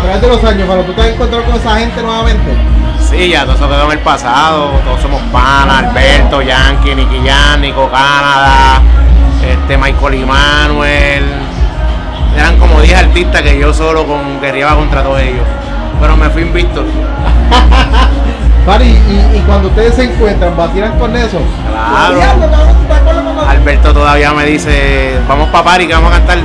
A 0.01 0.03
través 0.03 0.23
de 0.23 0.29
los 0.29 0.45
años, 0.45 0.67
Palo, 0.67 0.83
¿tú 0.85 0.95
te 0.95 1.03
has 1.03 1.09
encontrado 1.09 1.45
con 1.45 1.55
esa 1.57 1.77
gente 1.79 2.03
nuevamente? 2.03 2.57
Sí, 3.11 3.29
ya 3.29 3.45
todo 3.45 3.55
eso 3.55 3.69
quedó 3.69 3.85
en 3.85 3.93
el 3.93 3.99
pasado. 3.99 4.71
Todos 4.83 5.03
somos 5.03 5.21
panas, 5.31 5.85
Alberto, 5.85 6.41
Yankee, 6.41 6.95
Nicky 6.95 7.21
Jan, 7.29 7.61
Nico 7.61 7.87
Canadá, 7.91 8.81
este 9.47 9.77
Michael 9.77 10.15
y 10.15 10.25
Manuel. 10.25 11.25
Eran 12.35 12.59
como 12.59 12.81
10 12.81 12.99
artistas 12.99 13.43
que 13.43 13.59
yo 13.59 13.75
solo 13.75 14.07
con, 14.07 14.41
guerreaba 14.41 14.75
contra 14.77 15.03
todos 15.03 15.21
ellos. 15.21 15.45
Pero 16.01 16.17
me 16.17 16.31
fui 16.31 16.43
invicto. 16.43 16.83
Y, 18.79 19.41
cuando 19.47 19.67
ustedes 19.67 19.95
se 19.95 20.05
encuentran, 20.05 20.57
vacilan 20.57 20.97
con 20.97 21.17
eso. 21.17 21.39
Claro. 21.69 22.15
Diablo, 22.15 22.51
cabrón, 22.53 22.77
¿tú 22.77 22.87
te 22.87 22.95
acuerdas 22.95 23.25
cuando- 23.25 23.51
Alberto 23.51 23.93
todavía 23.93 24.33
me 24.33 24.45
dice, 24.45 25.19
vamos 25.27 25.49
pa' 25.49 25.65
party 25.65 25.89
que 25.89 25.93
vamos 25.95 26.13
a 26.13 26.19
cantar. 26.19 26.39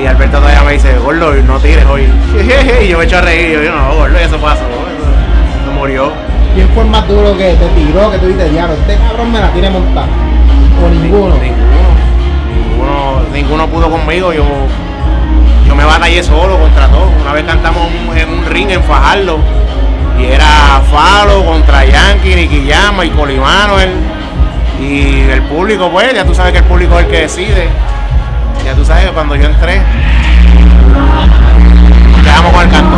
Y 0.00 0.06
Alberto 0.06 0.38
todavía 0.38 0.62
me 0.62 0.72
dice, 0.72 0.96
gordo, 0.98 1.34
no 1.34 1.58
tires 1.58 1.84
hoy. 1.86 2.02
Y 2.84 2.88
yo 2.88 2.98
me 2.98 3.04
echo 3.04 3.18
a 3.18 3.20
reír. 3.22 3.60
Yo, 3.64 3.74
no, 3.74 3.94
gordo, 3.96 4.16
eso 4.16 4.38
pasó. 4.38 4.62
Eso, 4.62 5.62
eso 5.62 5.72
murió. 5.72 6.12
¿Quién 6.54 6.68
fue 6.68 6.84
el 6.84 6.90
más 6.90 7.08
duro 7.08 7.36
que 7.36 7.54
te 7.54 7.66
tiró, 7.68 8.10
que 8.10 8.18
tú 8.18 8.26
dices, 8.26 8.50
diablo, 8.50 8.74
este 8.74 8.96
cabrón 8.96 9.32
me 9.32 9.40
la 9.40 9.50
tiene 9.50 9.70
montada? 9.70 10.06
O 10.84 10.88
ninguno. 10.88 11.34
Ninguno. 11.34 11.68
Ninguno, 12.54 13.22
ninguno 13.32 13.66
pudo 13.66 13.90
conmigo. 13.90 14.32
Yo, 14.32 14.44
yo 15.66 15.74
me 15.74 15.84
batallé 15.84 16.22
solo 16.22 16.58
contra 16.58 16.86
todos. 16.86 17.10
Una 17.20 17.32
vez 17.32 17.44
cantamos 17.44 17.88
en 18.16 18.28
un 18.30 18.46
ring 18.46 18.70
en 18.70 18.82
Fajardo. 18.84 19.40
Y 20.16 20.26
era 20.26 20.80
Falo 20.90 21.44
contra 21.44 21.84
Yankee, 21.84 22.36
Nicky 22.36 22.68
Jam, 22.70 23.02
y 23.04 23.10
Manuel. 23.10 23.90
Y 24.80 25.28
el 25.28 25.42
público, 25.42 25.90
pues, 25.90 26.14
ya 26.14 26.24
tú 26.24 26.34
sabes 26.34 26.52
que 26.52 26.58
el 26.58 26.64
público 26.64 26.96
es 26.98 27.04
el 27.04 27.10
que 27.10 27.20
decide. 27.22 27.68
Ya 28.64 28.74
tú 28.74 28.84
sabes 28.84 29.06
que 29.06 29.12
cuando 29.12 29.34
yo 29.36 29.46
entré, 29.46 29.82
quedamos 32.22 32.52
con 32.52 32.62
el 32.62 32.70
canto. 32.70 32.96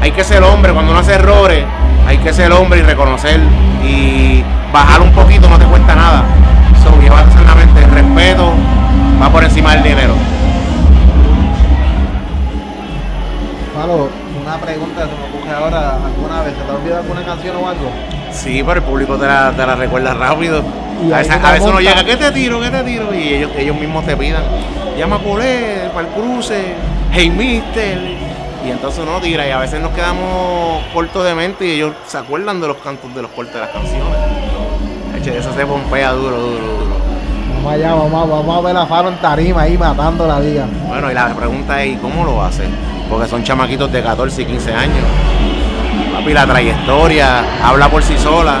Hay 0.00 0.10
que 0.10 0.24
ser 0.24 0.42
hombre, 0.42 0.72
cuando 0.72 0.90
uno 0.90 1.00
hace 1.00 1.14
errores, 1.14 1.64
hay 2.06 2.18
que 2.18 2.32
ser 2.32 2.52
hombre 2.52 2.80
y 2.80 2.82
reconocer. 2.82 3.40
Y 3.84 4.44
bajar 4.72 5.00
un 5.02 5.12
poquito 5.12 5.48
no 5.48 5.58
te 5.58 5.64
cuesta 5.66 5.94
nada. 5.94 6.24
So, 6.82 7.00
llévate 7.00 7.32
en 7.38 7.46
la 7.46 7.54
mente, 7.54 7.82
el 7.82 7.90
respeto 7.90 8.52
va 9.22 9.30
por 9.30 9.44
encima 9.44 9.72
del 9.74 9.82
dinero. 9.82 10.14
Palo, 13.74 14.08
una 14.42 14.56
pregunta 14.58 15.02
que 15.02 15.08
se 15.08 15.14
me 15.16 15.38
ocurre 15.38 15.54
ahora, 15.54 15.96
¿alguna 16.04 16.42
vez 16.42 16.54
se 16.54 16.62
te 16.62 16.70
ha 16.70 16.74
olvidado 16.74 17.00
alguna 17.02 17.24
canción 17.24 17.56
o 17.56 17.68
algo? 17.68 17.90
Sí, 18.30 18.62
pero 18.66 18.80
el 18.80 18.82
público 18.82 19.16
te 19.16 19.26
la, 19.26 19.52
te 19.52 19.66
la 19.66 19.76
recuerda 19.76 20.14
rápido. 20.14 20.62
Y 21.02 21.12
A 21.12 21.18
veces, 21.18 21.36
a 21.42 21.52
veces 21.52 21.68
uno 21.68 21.80
llega, 21.80 22.04
¿qué 22.04 22.16
te 22.16 22.30
tiro? 22.30 22.60
¿Qué 22.60 22.70
te 22.70 22.82
tiro? 22.82 23.14
Y 23.14 23.34
ellos, 23.34 23.50
ellos 23.56 23.76
mismos 23.76 24.04
te 24.06 24.16
pidan, 24.16 24.42
llama 24.98 25.16
a 25.16 25.18
Colé, 25.18 25.90
para 25.94 26.08
el 26.08 26.14
cruce, 26.14 26.74
hey 27.12 27.30
mister. 27.30 27.98
Y 28.66 28.70
entonces 28.70 29.02
uno 29.02 29.20
tira 29.20 29.46
y 29.46 29.50
a 29.50 29.58
veces 29.58 29.80
nos 29.80 29.92
quedamos 29.92 30.82
cortos 30.94 31.24
de 31.24 31.34
mente 31.34 31.66
y 31.66 31.72
ellos 31.72 31.92
se 32.06 32.16
acuerdan 32.16 32.60
de 32.60 32.68
los 32.68 32.78
cantos 32.78 33.14
de 33.14 33.22
los 33.22 33.30
cortes 33.32 33.54
de 33.54 33.60
las 33.60 33.70
canciones. 33.70 34.16
Eche, 35.18 35.36
Eso 35.36 35.52
se 35.52 35.66
pompea 35.66 36.12
duro, 36.12 36.38
duro, 36.38 36.66
duro. 36.66 36.94
Vamos 37.56 37.72
allá, 37.72 37.94
vamos, 37.94 38.30
vamos 38.30 38.58
a 38.58 38.60
ver 38.66 38.76
a 38.76 38.86
Faro 38.86 39.08
en 39.08 39.16
tarima 39.16 39.62
ahí 39.62 39.76
matando 39.76 40.26
la 40.26 40.40
liga. 40.40 40.66
Bueno, 40.88 41.10
y 41.10 41.14
la 41.14 41.34
pregunta 41.34 41.82
es, 41.82 41.94
¿y 41.94 41.96
cómo 41.96 42.24
lo 42.24 42.42
hace? 42.42 42.64
Porque 43.10 43.28
son 43.28 43.44
chamaquitos 43.44 43.92
de 43.92 44.02
14 44.02 44.42
y 44.42 44.44
15 44.46 44.72
años. 44.72 45.04
Papi, 46.14 46.32
la 46.32 46.46
trayectoria 46.46 47.44
habla 47.66 47.88
por 47.90 48.02
sí 48.02 48.16
sola. 48.16 48.60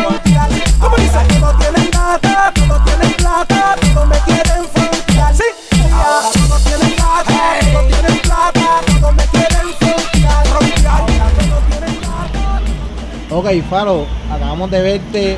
Ok, 13.51 13.63
Falo, 13.69 14.05
acabamos 14.31 14.71
de 14.71 14.81
verte 14.81 15.37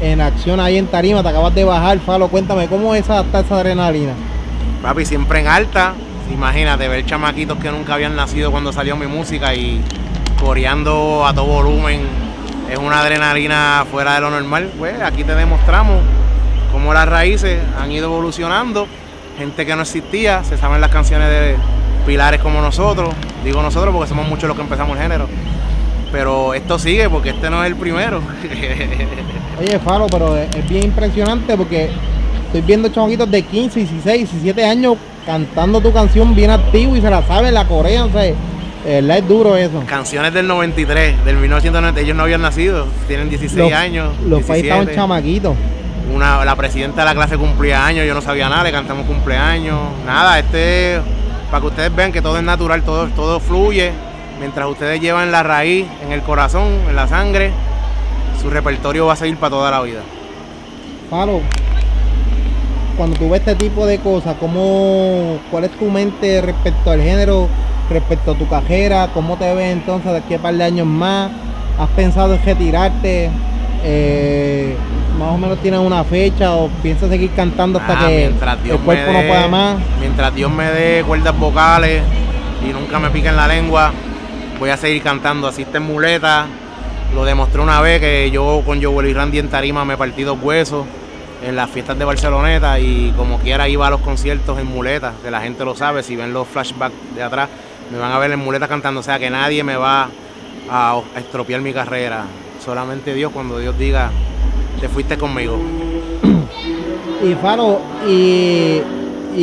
en 0.00 0.20
acción 0.20 0.60
ahí 0.60 0.78
en 0.78 0.86
tarima, 0.86 1.20
te 1.20 1.30
acabas 1.30 1.52
de 1.52 1.64
bajar, 1.64 1.98
Falo, 1.98 2.28
cuéntame, 2.28 2.68
¿cómo 2.68 2.94
es 2.94 3.02
esa, 3.02 3.22
esa 3.22 3.56
adrenalina? 3.56 4.12
Papi, 4.80 5.04
siempre 5.04 5.40
en 5.40 5.48
alta. 5.48 5.94
Imagínate, 6.32 6.86
ver 6.86 7.04
chamaquitos 7.04 7.58
que 7.58 7.72
nunca 7.72 7.94
habían 7.94 8.14
nacido 8.14 8.52
cuando 8.52 8.72
salió 8.72 8.94
mi 8.96 9.08
música 9.08 9.52
y 9.52 9.80
coreando 10.40 11.26
a 11.26 11.34
todo 11.34 11.46
volumen. 11.46 12.02
Es 12.70 12.78
una 12.78 13.00
adrenalina 13.00 13.84
fuera 13.90 14.14
de 14.14 14.20
lo 14.20 14.30
normal. 14.30 14.70
Pues 14.78 15.00
aquí 15.02 15.24
te 15.24 15.34
demostramos 15.34 16.02
cómo 16.70 16.94
las 16.94 17.08
raíces 17.08 17.58
han 17.80 17.90
ido 17.90 18.06
evolucionando. 18.06 18.86
Gente 19.38 19.66
que 19.66 19.74
no 19.74 19.82
existía, 19.82 20.44
se 20.44 20.56
saben 20.56 20.80
las 20.80 20.90
canciones 20.90 21.28
de 21.28 21.56
pilares 22.06 22.40
como 22.40 22.60
nosotros. 22.60 23.12
Digo 23.42 23.60
nosotros 23.60 23.92
porque 23.92 24.08
somos 24.08 24.28
muchos 24.28 24.46
los 24.46 24.56
que 24.56 24.62
empezamos 24.62 24.96
el 24.96 25.02
género. 25.02 25.26
Pero 26.14 26.54
esto 26.54 26.78
sigue 26.78 27.10
porque 27.10 27.30
este 27.30 27.50
no 27.50 27.64
es 27.64 27.70
el 27.70 27.74
primero. 27.74 28.20
Oye, 29.60 29.80
Falo, 29.80 30.06
pero 30.06 30.36
es, 30.36 30.68
bien 30.68 30.84
impresionante 30.84 31.56
porque 31.56 31.90
estoy 32.46 32.60
viendo 32.60 32.88
chamaquitos 32.88 33.28
de 33.28 33.42
15, 33.42 33.80
16, 33.80 34.30
17 34.30 34.64
años 34.64 34.96
cantando 35.26 35.80
tu 35.80 35.92
canción 35.92 36.32
bien 36.32 36.52
activo 36.52 36.94
y 36.94 37.00
se 37.00 37.10
la 37.10 37.20
saben, 37.26 37.52
la 37.52 37.66
corean, 37.66 38.10
o 38.10 38.12
sea, 38.12 38.26
es 38.26 39.28
duro 39.28 39.56
eso. 39.56 39.82
canciones 39.86 40.32
del 40.32 40.46
93, 40.46 41.24
del 41.24 41.36
1990, 41.36 42.00
ellos 42.00 42.16
no 42.16 42.22
habían 42.22 42.42
nacido, 42.42 42.86
tienen 43.08 43.28
16 43.28 43.58
Los- 43.58 43.72
años. 43.72 44.10
Los 44.24 44.42
países 44.44 44.66
estaban 44.66 44.86
17. 44.86 44.94
chamaquitos. 44.94 45.56
Una, 46.14 46.44
la 46.44 46.54
presidenta 46.54 47.00
de 47.00 47.06
la 47.06 47.14
clase 47.14 47.36
cumplía 47.36 47.84
años, 47.84 48.06
yo 48.06 48.14
no 48.14 48.20
sabía 48.20 48.48
nada, 48.48 48.62
le 48.62 48.70
cantamos 48.70 49.04
cumpleaños, 49.06 49.80
nada, 50.06 50.38
este, 50.38 51.00
para 51.50 51.60
que 51.60 51.66
ustedes 51.66 51.96
vean 51.96 52.12
que 52.12 52.22
todo 52.22 52.36
es 52.38 52.44
natural, 52.44 52.82
todo, 52.82 53.08
todo 53.08 53.40
fluye, 53.40 53.90
mientras 54.38 54.68
ustedes 54.68 55.00
llevan 55.00 55.30
la 55.32 55.42
raíz 55.42 55.86
en 56.04 56.12
el 56.12 56.22
corazón, 56.22 56.68
en 56.88 56.96
la 56.96 57.06
sangre, 57.08 57.50
su 58.40 58.50
repertorio 58.50 59.06
va 59.06 59.14
a 59.14 59.16
seguir 59.16 59.36
para 59.36 59.50
toda 59.50 59.70
la 59.70 59.80
vida. 59.82 60.00
Falo, 61.10 61.40
cuando 62.96 63.16
tú 63.16 63.30
ves 63.30 63.40
este 63.40 63.54
tipo 63.54 63.86
de 63.86 63.98
cosas, 63.98 64.36
¿cómo, 64.38 65.38
¿cuál 65.50 65.64
es 65.64 65.70
tu 65.72 65.86
mente 65.86 66.40
respecto 66.40 66.90
al 66.90 67.00
género, 67.00 67.48
respecto 67.90 68.32
a 68.32 68.34
tu 68.34 68.48
cajera? 68.48 69.08
¿Cómo 69.12 69.36
te 69.36 69.52
ves 69.54 69.72
entonces 69.72 70.12
de 70.12 70.18
aquí 70.18 70.34
a 70.34 70.38
par 70.38 70.54
de 70.54 70.64
años 70.64 70.86
más? 70.86 71.30
¿Has 71.78 71.88
pensado 71.90 72.34
en 72.34 72.44
retirarte? 72.44 73.30
Eh, 73.82 74.76
¿Más 75.18 75.28
o 75.32 75.38
menos 75.38 75.58
tienes 75.58 75.80
una 75.80 76.02
fecha 76.04 76.52
o 76.54 76.68
piensas 76.82 77.08
seguir 77.08 77.30
cantando 77.36 77.78
hasta 77.78 77.92
Ah, 77.92 78.06
que 78.08 78.26
el 78.26 78.78
cuerpo 78.78 79.12
me 79.12 79.22
no 79.22 79.28
pueda 79.28 79.48
más? 79.48 79.76
Mientras 80.00 80.34
Dios 80.34 80.50
me 80.50 80.64
dé 80.70 81.04
cuerdas 81.04 81.38
vocales 81.38 82.02
y 82.68 82.72
nunca 82.72 82.98
me 82.98 83.10
pique 83.10 83.28
en 83.28 83.36
la 83.36 83.46
lengua, 83.46 83.92
voy 84.58 84.70
a 84.70 84.76
seguir 84.76 85.02
cantando. 85.02 85.48
Así 85.48 85.62
está 85.62 85.78
en 85.78 85.84
muleta. 85.84 86.46
Lo 87.14 87.24
demostré 87.24 87.60
una 87.60 87.80
vez 87.80 88.00
que 88.00 88.30
yo 88.30 88.62
con 88.66 88.82
Joel 88.82 89.08
y 89.08 89.14
Randy 89.14 89.38
en 89.38 89.48
Tarima 89.48 89.84
me 89.84 89.96
partí 89.96 90.22
dos 90.22 90.38
huesos 90.42 90.84
en 91.46 91.54
las 91.56 91.70
fiestas 91.70 91.98
de 91.98 92.04
Barceloneta 92.04 92.80
y 92.80 93.12
como 93.16 93.38
quiera 93.38 93.68
iba 93.68 93.86
a 93.86 93.90
los 93.90 94.00
conciertos 94.00 94.58
en 94.58 94.66
muleta, 94.66 95.12
que 95.22 95.30
la 95.30 95.40
gente 95.40 95.64
lo 95.64 95.76
sabe, 95.76 96.02
si 96.02 96.16
ven 96.16 96.32
los 96.32 96.48
flashbacks 96.48 96.94
de 97.14 97.22
atrás, 97.22 97.50
me 97.92 97.98
van 97.98 98.10
a 98.12 98.18
ver 98.18 98.32
en 98.32 98.38
muleta 98.40 98.66
cantando, 98.66 99.00
o 99.00 99.02
sea 99.02 99.18
que 99.18 99.28
nadie 99.30 99.62
me 99.62 99.76
va 99.76 100.08
a 100.70 101.00
estropear 101.16 101.60
mi 101.60 101.72
carrera. 101.72 102.24
Solamente 102.64 103.12
Dios 103.12 103.30
cuando 103.32 103.58
Dios 103.58 103.78
diga, 103.78 104.10
te 104.80 104.88
fuiste 104.88 105.18
conmigo. 105.18 105.58
Y 107.22 107.34
Faro, 107.34 107.80
y 108.08 108.80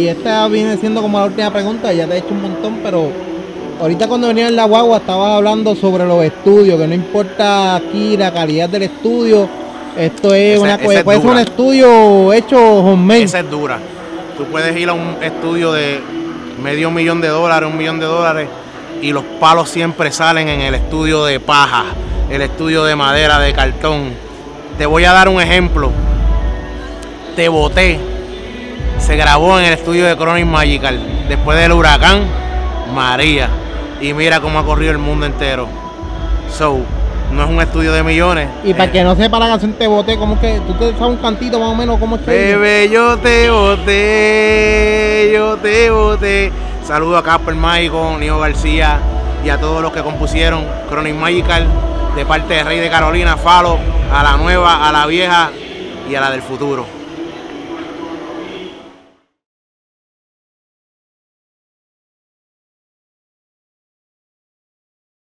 esta 0.08 0.48
viene 0.48 0.76
siendo 0.78 1.02
como 1.02 1.20
la 1.20 1.26
última 1.26 1.52
pregunta, 1.52 1.94
ya 1.94 2.08
te 2.08 2.16
he 2.16 2.18
hecho 2.18 2.34
un 2.34 2.42
montón, 2.42 2.80
pero 2.84 3.12
ahorita 3.82 4.08
cuando 4.08 4.28
venía 4.28 4.48
en 4.48 4.56
la 4.56 4.66
guagua 4.66 4.98
estabas 4.98 5.36
hablando 5.38 5.76
sobre 5.76 6.06
los 6.06 6.24
estudios, 6.24 6.80
que 6.80 6.88
no 6.88 6.94
importa 6.96 7.76
aquí 7.76 8.16
la 8.18 8.32
calidad 8.34 8.70
del 8.70 8.84
estudio, 8.84 9.50
esto 9.98 10.34
es 10.34 10.56
Esa- 10.56 10.64
una 10.64 10.78
cosa, 10.78 10.98
es 11.00 11.04
puede 11.04 11.22
ser 11.22 11.30
un 11.30 11.38
estudio 11.40 12.34
hecho 12.34 12.58
homemade. 12.78 13.24
Esa 13.24 13.40
es 13.40 13.50
dura. 13.50 13.80
Tú 14.38 14.46
puedes 14.46 14.76
ir 14.78 14.90
a 14.90 14.94
un 14.94 15.18
estudio 15.22 15.74
de 15.74 16.00
medio 16.64 16.92
millón 16.92 17.22
de 17.22 17.28
dólares, 17.28 17.70
un 17.70 17.78
millón 17.78 18.00
de 18.00 18.06
dólares, 18.06 18.48
y 19.02 19.12
los 19.12 19.24
palos 19.40 19.70
siempre 19.70 20.12
salen 20.12 20.48
en 20.48 20.62
el 20.62 20.76
estudio 20.76 21.26
de 21.26 21.40
paja, 21.40 21.86
el 22.30 22.42
estudio 22.42 22.84
de 22.84 22.96
madera, 22.96 23.40
de 23.40 23.52
cartón. 23.54 24.10
Te 24.78 24.86
voy 24.86 25.06
a 25.06 25.12
dar 25.14 25.28
un 25.28 25.42
ejemplo. 25.42 25.92
Te 27.36 27.50
boté. 27.50 28.00
Se 29.00 29.16
grabó 29.16 29.58
en 29.60 29.66
el 29.66 29.74
estudio 29.74 30.06
de 30.06 30.16
Chronic 30.16 30.46
Magical. 30.46 31.00
Después 31.28 31.58
del 31.60 31.72
huracán, 31.72 32.22
María. 32.94 33.50
Y 34.02 34.14
mira 34.14 34.40
cómo 34.40 34.60
ha 34.60 34.66
corrido 34.66 34.92
el 34.92 34.98
mundo 34.98 35.26
entero. 35.26 35.68
So, 36.50 36.80
no 37.32 37.44
es 37.44 37.50
un 37.50 37.62
estudio 37.62 37.94
de 37.94 38.04
millones. 38.04 38.50
Y 38.64 38.74
para 38.74 38.86
Eh, 38.86 38.92
que 38.92 39.04
no 39.04 39.16
sepa 39.16 39.40
la 39.40 39.48
canción 39.48 39.74
te 39.74 39.88
boté, 39.88 40.18
como 40.18 40.40
que 40.40 40.60
tú 40.68 40.74
te 40.74 40.92
sabes 40.94 41.02
un 41.02 41.18
cantito 41.18 41.60
más 41.60 41.70
o 41.70 41.76
menos 41.76 42.00
como 42.00 42.16
es 42.18 42.24
que 42.24 42.32
Bebé, 42.32 42.90
yo 42.92 43.18
te 43.18 43.50
boté, 43.50 45.32
yo 45.34 45.58
te 45.58 45.90
boté. 45.92 46.52
Saludo 46.84 47.18
a 47.18 47.24
Casper 47.24 47.56
Mágico, 47.56 48.18
Nio 48.20 48.40
García 48.40 49.00
y 49.46 49.50
a 49.50 49.58
todos 49.60 49.82
los 49.82 49.92
que 49.94 50.02
compusieron 50.02 50.66
Chronic 50.90 51.16
Magical 51.16 51.68
de 52.16 52.26
parte 52.26 52.56
de 52.56 52.64
Rey 52.64 52.80
de 52.80 52.90
Carolina, 52.90 53.38
Falo, 53.38 53.78
a 54.14 54.24
la 54.24 54.36
nueva, 54.36 54.88
a 54.88 54.92
la 54.92 55.06
vieja 55.06 55.52
y 56.10 56.16
a 56.16 56.22
la 56.22 56.32
del 56.32 56.42
futuro. 56.42 56.86